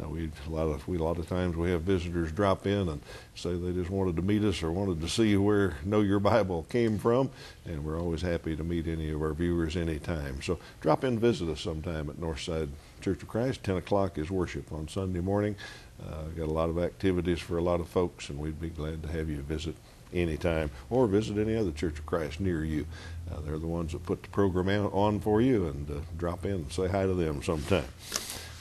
Uh, 0.00 0.08
we 0.08 0.30
a 0.46 0.50
lot 0.50 0.68
of 0.68 0.86
we 0.88 0.98
a 0.98 1.02
lot 1.02 1.18
of 1.18 1.28
times 1.28 1.56
we 1.56 1.70
have 1.70 1.82
visitors 1.82 2.32
drop 2.32 2.66
in 2.66 2.88
and 2.88 3.00
say 3.34 3.54
they 3.54 3.72
just 3.72 3.90
wanted 3.90 4.16
to 4.16 4.22
meet 4.22 4.44
us 4.44 4.62
or 4.62 4.70
wanted 4.72 5.00
to 5.00 5.08
see 5.08 5.36
where 5.36 5.74
Know 5.84 6.00
Your 6.00 6.20
Bible 6.20 6.64
came 6.68 6.98
from, 6.98 7.30
and 7.66 7.84
we're 7.84 8.00
always 8.00 8.22
happy 8.22 8.56
to 8.56 8.64
meet 8.64 8.86
any 8.86 9.10
of 9.10 9.20
our 9.20 9.32
viewers 9.32 9.76
anytime. 9.76 10.40
So 10.42 10.58
drop 10.80 11.04
in, 11.04 11.18
visit 11.18 11.48
us 11.48 11.60
sometime 11.60 12.08
at 12.08 12.16
Northside 12.16 12.68
Church 13.00 13.22
of 13.22 13.28
Christ. 13.28 13.62
Ten 13.62 13.76
o'clock 13.76 14.18
is 14.18 14.30
worship 14.30 14.72
on 14.72 14.88
Sunday 14.88 15.20
morning. 15.20 15.56
Uh, 16.02 16.24
got 16.36 16.46
a 16.46 16.52
lot 16.52 16.70
of 16.70 16.78
activities 16.78 17.40
for 17.40 17.58
a 17.58 17.62
lot 17.62 17.80
of 17.80 17.88
folks, 17.88 18.30
and 18.30 18.38
we'd 18.38 18.60
be 18.60 18.70
glad 18.70 19.02
to 19.02 19.08
have 19.08 19.28
you 19.28 19.42
visit 19.42 19.74
anytime 20.12 20.70
or 20.88 21.06
visit 21.06 21.38
any 21.38 21.56
other 21.56 21.70
Church 21.70 21.98
of 21.98 22.06
Christ 22.06 22.40
near 22.40 22.64
you. 22.64 22.86
Uh, 23.30 23.40
they're 23.40 23.58
the 23.58 23.66
ones 23.66 23.92
that 23.92 24.04
put 24.04 24.22
the 24.22 24.28
program 24.30 24.86
on 24.86 25.20
for 25.20 25.40
you, 25.40 25.66
and 25.66 25.90
uh, 25.90 25.94
drop 26.16 26.44
in 26.44 26.52
and 26.52 26.72
say 26.72 26.88
hi 26.88 27.02
to 27.06 27.14
them 27.14 27.42
sometime. 27.42 27.84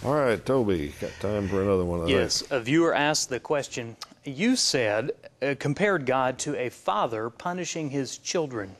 All 0.05 0.13
right, 0.13 0.43
Toby, 0.45 0.93
got 1.01 1.11
time 1.19 1.49
for 1.49 1.61
another 1.61 1.83
one. 1.83 2.03
I 2.03 2.05
yes, 2.05 2.39
think. 2.39 2.51
a 2.53 2.59
viewer 2.61 2.95
asked 2.95 3.27
the 3.27 3.39
question. 3.39 3.97
You 4.23 4.55
said, 4.55 5.11
uh, 5.41 5.55
compared 5.59 6.05
God 6.05 6.39
to 6.39 6.57
a 6.57 6.69
father 6.69 7.29
punishing 7.29 7.89
his 7.89 8.17
children. 8.17 8.77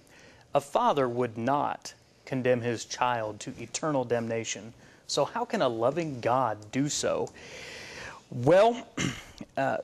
A 0.56 0.62
father 0.62 1.10
would 1.10 1.38
not 1.38 1.94
condemn 2.26 2.62
his 2.62 2.86
child 2.86 3.42
to 3.42 3.54
eternal 3.60 4.06
damnation. 4.06 4.74
So, 5.08 5.26
how 5.26 5.44
can 5.44 5.62
a 5.62 5.68
loving 5.68 6.22
God 6.22 6.72
do 6.72 6.88
so? 6.88 7.30
Well, 8.32 8.88
uh, 9.58 9.80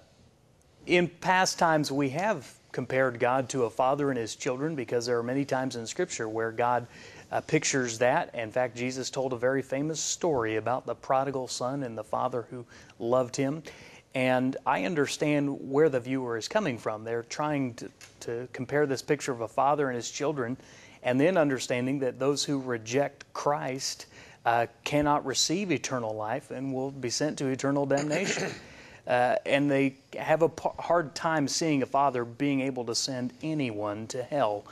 in 0.85 1.09
past 1.09 1.59
times 1.59 1.91
we 1.91 2.11
have 2.11 2.49
compared 2.71 3.19
God 3.19 3.49
to 3.49 3.63
a 3.63 3.69
father 3.69 4.09
and 4.09 4.17
his 4.17 4.37
children 4.37 4.73
because 4.73 5.05
there 5.05 5.17
are 5.17 5.23
many 5.23 5.43
times 5.43 5.75
in 5.75 5.85
Scripture 5.85 6.29
where 6.29 6.53
God 6.53 6.87
uh, 7.31 7.41
pictures 7.41 7.99
that. 7.99 8.33
In 8.33 8.51
fact, 8.51 8.75
Jesus 8.75 9.09
told 9.09 9.33
a 9.33 9.37
very 9.37 9.61
famous 9.61 9.99
story 9.99 10.55
about 10.55 10.85
the 10.85 10.95
prodigal 10.95 11.47
son 11.47 11.83
and 11.83 11.97
the 11.97 12.03
father 12.03 12.47
who 12.49 12.65
loved 12.99 13.35
him. 13.35 13.63
And 14.13 14.55
I 14.65 14.85
understand 14.85 15.69
where 15.69 15.89
the 15.89 15.99
viewer 15.99 16.37
is 16.37 16.47
coming 16.47 16.77
from. 16.77 17.03
They're 17.03 17.23
trying 17.23 17.73
to, 17.75 17.91
to 18.21 18.47
compare 18.53 18.85
this 18.85 19.01
picture 19.01 19.33
of 19.33 19.41
a 19.41 19.47
father 19.47 19.89
and 19.89 19.95
his 19.95 20.09
children, 20.09 20.55
and 21.03 21.19
then 21.19 21.37
understanding 21.37 21.99
that 21.99 22.17
those 22.17 22.45
who 22.45 22.61
reject 22.61 23.25
Christ 23.33 24.05
uh, 24.45 24.67
cannot 24.83 25.25
receive 25.25 25.71
eternal 25.71 26.15
life 26.15 26.51
and 26.51 26.73
will 26.73 26.91
be 26.91 27.09
sent 27.09 27.37
to 27.39 27.47
eternal 27.47 27.85
damnation. 27.85 28.51
Uh, 29.07 29.35
and 29.45 29.69
they 29.69 29.93
have 30.17 30.41
a 30.41 30.49
p- 30.49 30.67
hard 30.79 31.13
time 31.13 31.47
seeing 31.47 31.83
a 31.83 31.85
father 31.85 32.25
being 32.25 32.61
able 32.61 32.83
to 32.83 32.95
send 32.95 33.31
anyone 33.43 34.07
to 34.07 34.23
hell. 34.23 34.65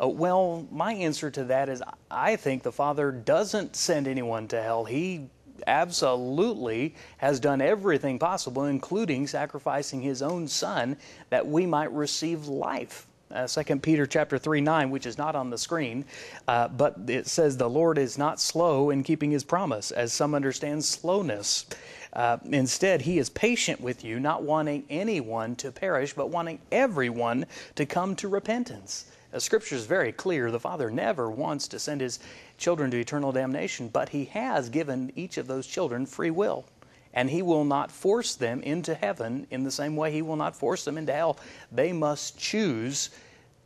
Uh, 0.00 0.08
well, 0.08 0.66
my 0.70 0.92
answer 0.92 1.30
to 1.30 1.44
that 1.44 1.68
is 1.68 1.82
I 2.10 2.36
think 2.36 2.62
the 2.62 2.72
Father 2.72 3.12
doesn't 3.12 3.76
send 3.76 4.08
anyone 4.08 4.48
to 4.48 4.62
hell. 4.62 4.84
He 4.84 5.28
absolutely 5.66 6.94
has 7.18 7.40
done 7.40 7.60
everything 7.60 8.18
possible, 8.18 8.64
including 8.64 9.26
sacrificing 9.26 10.00
his 10.02 10.22
own 10.22 10.48
son, 10.48 10.96
that 11.30 11.46
we 11.46 11.66
might 11.66 11.92
receive 11.92 12.46
life. 12.46 13.06
Uh, 13.30 13.46
2 13.46 13.78
Peter 13.80 14.06
chapter 14.06 14.38
3 14.38 14.60
9, 14.60 14.90
which 14.90 15.06
is 15.06 15.18
not 15.18 15.34
on 15.34 15.50
the 15.50 15.58
screen, 15.58 16.04
uh, 16.46 16.68
but 16.68 16.96
it 17.08 17.26
says, 17.26 17.56
The 17.56 17.68
Lord 17.68 17.98
is 17.98 18.18
not 18.18 18.40
slow 18.40 18.90
in 18.90 19.02
keeping 19.02 19.30
his 19.30 19.42
promise, 19.42 19.90
as 19.90 20.12
some 20.12 20.34
understand 20.34 20.84
slowness. 20.84 21.66
Uh, 22.12 22.38
instead, 22.44 23.02
he 23.02 23.18
is 23.18 23.28
patient 23.30 23.80
with 23.80 24.04
you, 24.04 24.20
not 24.20 24.44
wanting 24.44 24.84
anyone 24.88 25.56
to 25.56 25.72
perish, 25.72 26.12
but 26.12 26.30
wanting 26.30 26.60
everyone 26.70 27.44
to 27.74 27.86
come 27.86 28.14
to 28.16 28.28
repentance. 28.28 29.06
The 29.34 29.40
scripture 29.40 29.74
is 29.74 29.84
very 29.84 30.12
clear. 30.12 30.52
The 30.52 30.60
Father 30.60 30.92
never 30.92 31.28
wants 31.28 31.66
to 31.66 31.80
send 31.80 32.00
his 32.00 32.20
children 32.56 32.92
to 32.92 33.00
eternal 33.00 33.32
damnation, 33.32 33.88
but 33.88 34.10
he 34.10 34.26
has 34.26 34.68
given 34.68 35.10
each 35.16 35.38
of 35.38 35.48
those 35.48 35.66
children 35.66 36.06
free 36.06 36.30
will. 36.30 36.66
And 37.12 37.28
he 37.28 37.42
will 37.42 37.64
not 37.64 37.90
force 37.90 38.36
them 38.36 38.62
into 38.62 38.94
heaven 38.94 39.48
in 39.50 39.64
the 39.64 39.72
same 39.72 39.96
way 39.96 40.12
he 40.12 40.22
will 40.22 40.36
not 40.36 40.54
force 40.54 40.84
them 40.84 40.96
into 40.96 41.12
hell. 41.12 41.36
They 41.72 41.92
must 41.92 42.38
choose 42.38 43.10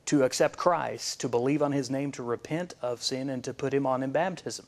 to 0.06 0.22
accept 0.22 0.56
Christ, 0.56 1.20
to 1.20 1.28
believe 1.28 1.62
on 1.62 1.72
his 1.72 1.90
name, 1.90 2.12
to 2.12 2.22
repent 2.22 2.74
of 2.80 3.02
sin, 3.02 3.28
and 3.28 3.44
to 3.44 3.52
put 3.52 3.74
him 3.74 3.84
on 3.84 4.02
in 4.02 4.10
baptism. 4.10 4.64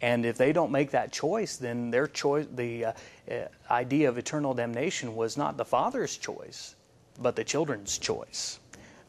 And 0.00 0.24
if 0.24 0.38
they 0.38 0.54
don't 0.54 0.72
make 0.72 0.92
that 0.92 1.12
choice, 1.12 1.58
then 1.58 1.90
their 1.90 2.06
choice, 2.06 2.46
the 2.54 2.86
uh, 2.86 2.92
uh, 3.30 3.48
idea 3.70 4.08
of 4.08 4.16
eternal 4.16 4.54
damnation 4.54 5.14
was 5.14 5.36
not 5.36 5.58
the 5.58 5.64
Father's 5.66 6.16
choice, 6.16 6.74
but 7.20 7.36
the 7.36 7.44
children's 7.44 7.98
choice. 7.98 8.60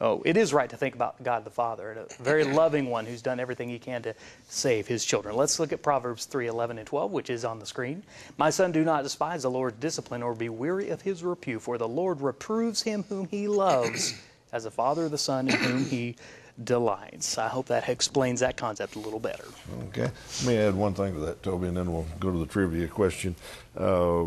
Oh, 0.04 0.22
it 0.26 0.36
is 0.36 0.52
right 0.52 0.70
to 0.70 0.76
think 0.76 0.96
about 0.96 1.24
God 1.24 1.46
the 1.46 1.50
Father, 1.50 2.06
a 2.10 2.22
very 2.22 2.44
loving 2.62 2.90
one 2.90 3.06
who's 3.06 3.22
done 3.22 3.40
everything 3.40 3.70
he 3.70 3.80
can 3.80 4.02
to 4.02 4.14
save 4.50 4.86
his 4.86 5.06
children. 5.06 5.34
Let's 5.34 5.62
look 5.62 5.72
at 5.72 5.82
Proverbs 5.82 6.26
3 6.26 6.48
11 6.48 6.78
and 6.78 6.86
12, 6.86 7.14
which 7.14 7.30
is 7.30 7.46
on 7.46 7.58
the 7.58 7.66
screen. 7.66 8.04
My 8.38 8.50
son, 8.50 8.74
do 8.74 8.84
not 8.84 9.04
despise 9.04 9.44
the 9.44 9.50
Lord's 9.50 9.80
discipline 9.80 10.22
or 10.22 10.36
be 10.36 10.50
weary 10.50 10.90
of 10.90 11.02
his 11.02 11.24
reproof, 11.24 11.62
for 11.62 11.78
the 11.78 11.88
Lord 11.88 12.20
reproves 12.20 12.84
him 12.84 13.04
whom 13.08 13.30
he 13.30 13.48
loves, 13.48 14.22
as 14.52 14.66
a 14.66 14.72
father 14.72 15.08
the 15.08 15.18
son 15.18 15.48
in 15.48 15.56
whom 15.56 15.86
he 15.86 16.18
delights. 16.62 17.38
I 17.38 17.48
hope 17.48 17.68
that 17.68 17.88
explains 17.88 18.42
that 18.42 18.58
concept 18.58 18.98
a 18.98 19.00
little 19.00 19.22
better. 19.22 19.46
Okay. 19.88 20.12
Let 20.40 20.46
me 20.46 20.58
add 20.58 20.76
one 20.76 20.94
thing 20.96 21.14
to 21.14 21.20
that, 21.22 21.42
Toby, 21.44 21.70
and 21.70 21.78
then 21.78 21.90
we'll 21.94 22.08
go 22.20 22.30
to 22.30 22.38
the 22.38 22.46
trivia 22.46 22.90
question. 22.90 23.38
Uh, 23.78 24.26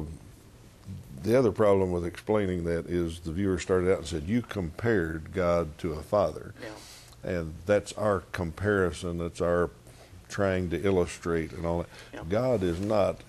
the 1.27 1.37
other 1.39 1.53
problem 1.53 1.91
with 1.91 2.07
explaining 2.07 2.65
that 2.65 2.87
is 2.87 3.21
the 3.21 3.33
viewer 3.33 3.59
started 3.59 3.91
out 3.93 3.99
and 3.99 4.07
said, 4.07 4.25
You 4.25 4.43
compared 4.43 5.33
God 5.35 5.77
to 5.79 5.93
a 5.93 6.03
father. 6.03 6.55
Yeah. 6.62 7.31
And 7.31 7.55
that's 7.67 7.93
our 7.95 8.21
comparison, 8.33 9.19
that's 9.19 9.41
our 9.41 9.71
trying 10.29 10.71
to 10.71 10.81
illustrate 10.85 11.53
and 11.53 11.67
all 11.67 11.79
that. 11.79 11.89
Yeah. 12.15 12.21
God 12.29 12.62
is 12.62 12.81
not 12.81 13.21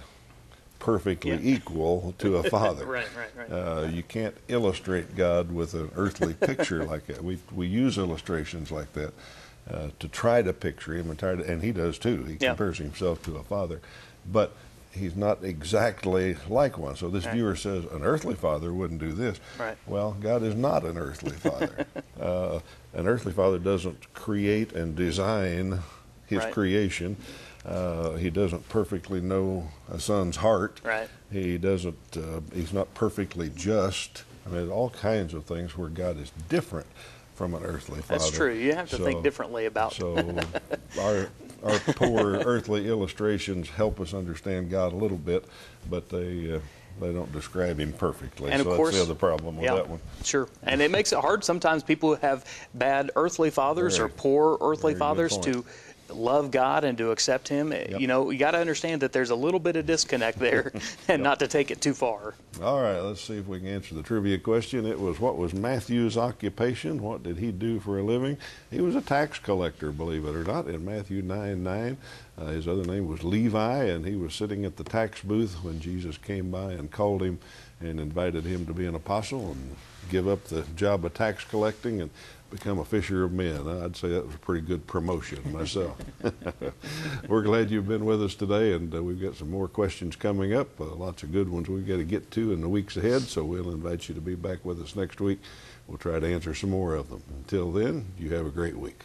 perfectly 0.80 1.32
Yeah. 1.32 1.40
equal 1.42 2.14
to 2.20 2.38
a 2.38 2.44
father. 2.50 2.86
Right, 2.86 3.08
right, 3.18 3.50
right. 3.50 3.52
Uh, 3.52 3.88
you 3.92 4.04
can't 4.04 4.36
illustrate 4.48 5.16
God 5.16 5.52
with 5.52 5.74
an 5.74 5.92
earthly 5.96 6.36
picture 6.36 6.84
like 6.86 7.08
that. 7.08 7.24
We, 7.24 7.40
we 7.54 7.66
use 7.66 7.98
illustrations 7.98 8.72
like 8.72 8.94
that 8.94 9.14
uh, 9.72 9.88
to 10.00 10.08
try 10.08 10.44
to 10.44 10.54
picture 10.54 10.94
him 10.94 11.10
and 11.10 11.18
try 11.18 11.36
to, 11.36 11.44
and 11.52 11.64
he 11.64 11.72
does 11.72 11.98
too. 11.98 12.24
He 12.26 12.36
compares 12.36 12.78
himself 12.78 13.24
to 13.24 13.38
a 13.38 13.44
father, 13.44 13.82
but 14.32 14.56
he's 14.92 15.16
not 15.16 15.44
exactly 15.44 16.38
like 16.50 16.78
one. 16.78 16.96
So 16.96 17.10
this 17.10 17.26
Right. 17.26 17.36
viewer 17.36 17.56
says 17.56 17.86
an 17.86 18.04
earthly 18.04 18.36
father 18.36 18.74
wouldn't 18.74 19.00
do 19.00 19.12
this. 19.12 19.40
Right. 19.60 19.78
Well, 19.86 20.16
God 20.20 20.44
is 20.44 20.56
not 20.56 20.84
an 20.86 20.98
earthly 20.98 21.36
father. 21.36 21.86
uh, 22.22 22.60
an 22.94 23.08
earthly 23.08 23.32
father 23.34 23.60
doesn't 23.60 24.14
create 24.14 24.74
and 24.74 24.96
design 24.96 25.80
his 26.26 26.40
Right. 26.40 26.54
creation. 26.54 27.18
Uh, 27.66 28.12
he 28.14 28.30
doesn't 28.30 28.70
perfectly 28.70 29.20
know 29.20 29.68
a 29.92 30.00
son's 30.00 30.38
heart. 30.38 30.80
Right. 30.84 31.10
He 31.32 31.58
doesn't. 31.58 31.98
Uh, 32.16 32.40
he's 32.54 32.72
not 32.74 32.94
perfectly 32.94 33.50
just. 33.50 34.24
I 34.46 34.50
mean, 34.50 34.70
all 34.70 34.90
kinds 34.92 35.34
of 35.34 35.44
things 35.44 35.78
where 35.78 35.90
God 35.90 36.18
is 36.18 36.32
different 36.48 36.88
from 37.36 37.54
an 37.54 37.64
earthly 37.64 38.02
father. 38.02 38.20
That's 38.20 38.32
true. 38.32 38.54
You 38.54 38.74
have 38.74 38.90
to 38.92 38.98
think 38.98 39.22
differently 39.22 39.66
about 39.66 39.94
So 39.94 40.16
our 41.00 41.28
our 41.64 41.80
poor 41.80 42.36
earthly 42.46 42.88
illustrations 42.88 43.70
help 43.70 44.00
us 44.00 44.14
understand 44.14 44.70
God 44.70 44.94
a 44.94 44.96
little 44.96 45.18
bit, 45.18 45.46
but 45.90 46.10
they 46.10 46.56
uh, 46.56 46.60
they 47.00 47.14
don't 47.14 47.32
describe 47.32 47.80
Him 47.80 47.94
perfectly. 47.94 48.52
And 48.52 48.64
so 48.64 48.70
of 48.70 48.78
course, 48.78 48.96
that's 48.96 49.06
the 49.06 49.12
other 49.12 49.20
problem 49.20 49.58
with 49.58 49.66
yeah, 49.66 49.76
that 49.76 49.90
one. 49.90 50.00
Sure. 50.24 50.48
And 50.64 50.82
it 50.82 50.92
makes 50.92 51.14
it 51.14 51.20
hard. 51.20 51.44
Sometimes 51.44 51.84
people 51.84 52.16
have 52.16 52.46
bad 52.74 53.12
earthly 53.16 53.50
fathers 53.50 54.00
or 54.00 54.10
poor 54.10 54.58
earthly 54.62 54.94
very 54.94 55.00
fathers 55.00 55.38
to 55.40 55.66
love 56.10 56.52
God 56.52 56.84
and 56.84 56.98
to 56.98 57.12
accept 57.12 57.48
Him. 57.48 57.74
You 57.74 58.08
know, 58.08 58.30
you 58.30 58.38
got 58.38 58.52
to 58.52 58.60
understand 58.60 59.02
that 59.02 59.12
there's 59.12 59.30
a 59.30 59.36
little 59.36 59.60
bit 59.60 59.76
of 59.76 59.86
disconnect 59.86 60.40
there 60.40 60.72
and 61.08 61.22
not 61.24 61.40
to 61.40 61.48
take 61.48 61.72
it 61.72 61.82
too 61.82 61.94
far. 61.94 62.36
All 62.62 62.82
right, 62.82 63.00
let's 63.00 63.22
see 63.22 63.38
if 63.38 63.48
we 63.48 63.60
can 63.60 63.68
answer 63.68 63.96
the 63.96 64.04
trivia 64.04 64.38
question. 64.38 64.86
It 64.86 65.00
was 65.00 65.20
what 65.20 65.38
was 65.38 65.54
Matthew's 65.54 66.18
occupation? 66.18 67.02
What 67.02 67.24
did 67.24 67.38
he 67.38 67.52
do 67.52 67.80
for 67.80 68.00
a 68.00 68.04
living? 68.04 68.38
He 68.72 68.82
was 68.82 68.96
a 68.96 69.02
tax 69.02 69.40
collector, 69.40 69.92
believe 69.92 70.26
it 70.26 70.36
or 70.36 70.44
not, 70.44 70.68
in 70.68 70.84
Matthew 70.84 71.22
9 71.22 71.64
9. 71.64 71.98
Uh, 72.40 72.46
his 72.48 72.68
other 72.68 72.84
name 72.84 73.08
was 73.08 73.24
Levi, 73.24 73.86
and 73.86 74.06
he 74.06 74.16
was 74.16 74.34
sitting 74.34 74.64
at 74.66 74.78
the 74.78 74.84
tax 74.84 75.22
booth 75.22 75.56
when 75.64 75.80
Jesus 75.80 76.18
came 76.18 76.52
by 76.52 76.74
and 76.74 76.92
called 76.92 77.24
him 77.24 77.40
and 77.80 78.00
invited 78.00 78.44
him 78.44 78.66
to 78.66 78.74
be 78.74 78.86
an 78.86 78.96
apostle 78.96 79.52
and 79.52 79.76
give 80.10 80.28
up 80.28 80.44
the 80.46 80.64
job 80.76 81.06
of 81.06 81.14
tax 81.14 81.44
collecting 81.44 82.02
and 82.02 82.10
become 82.50 82.80
a 82.80 82.86
fisher 82.86 83.24
of 83.24 83.32
men. 83.32 83.68
I'd 83.68 83.96
say 83.96 84.10
that 84.10 84.26
was 84.26 84.36
a 84.36 84.40
pretty 84.40 84.66
good 84.66 84.88
promotion 84.88 85.52
myself. 85.52 85.98
We're 87.28 87.42
glad 87.42 87.70
you've 87.70 87.88
been 87.88 88.06
with 88.06 88.24
us 88.24 88.36
today, 88.36 88.74
and 88.74 88.94
uh, 88.94 89.04
we've 89.04 89.22
got 89.22 89.36
some 89.36 89.50
more 89.50 89.68
questions 89.68 90.16
coming 90.16 90.54
up. 90.54 90.80
Uh, 90.80 90.86
lots 90.86 91.24
of 91.24 91.32
good 91.32 91.50
ones 91.50 91.68
we've 91.68 91.88
got 91.88 91.98
to 91.98 92.06
get 92.06 92.32
to 92.32 92.54
in 92.54 92.62
the 92.62 92.70
weeks 92.70 92.96
ahead, 92.96 93.24
so 93.24 93.44
we'll 93.44 93.72
invite 93.72 94.08
you 94.08 94.16
to 94.16 94.22
be 94.22 94.36
back 94.36 94.64
with 94.64 94.82
us 94.82 94.96
next 94.96 95.20
week. 95.20 95.40
We'll 95.88 95.98
try 95.98 96.20
to 96.20 96.28
answer 96.28 96.54
some 96.54 96.70
more 96.70 96.96
of 96.96 97.10
them. 97.10 97.24
Until 97.30 97.72
then, 97.72 98.06
you 98.18 98.34
have 98.34 98.46
a 98.46 98.52
great 98.52 98.78
week. 98.78 99.04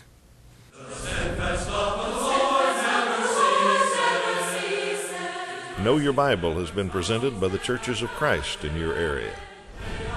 Know 5.83 5.97
Your 5.97 6.12
Bible 6.12 6.55
has 6.55 6.71
been 6.71 6.91
presented 6.91 7.41
by 7.41 7.49
the 7.49 7.59
Churches 7.59 8.03
of 8.03 8.11
Christ 8.11 8.65
in 8.65 8.77
your 8.77 8.95
area. 8.95 9.33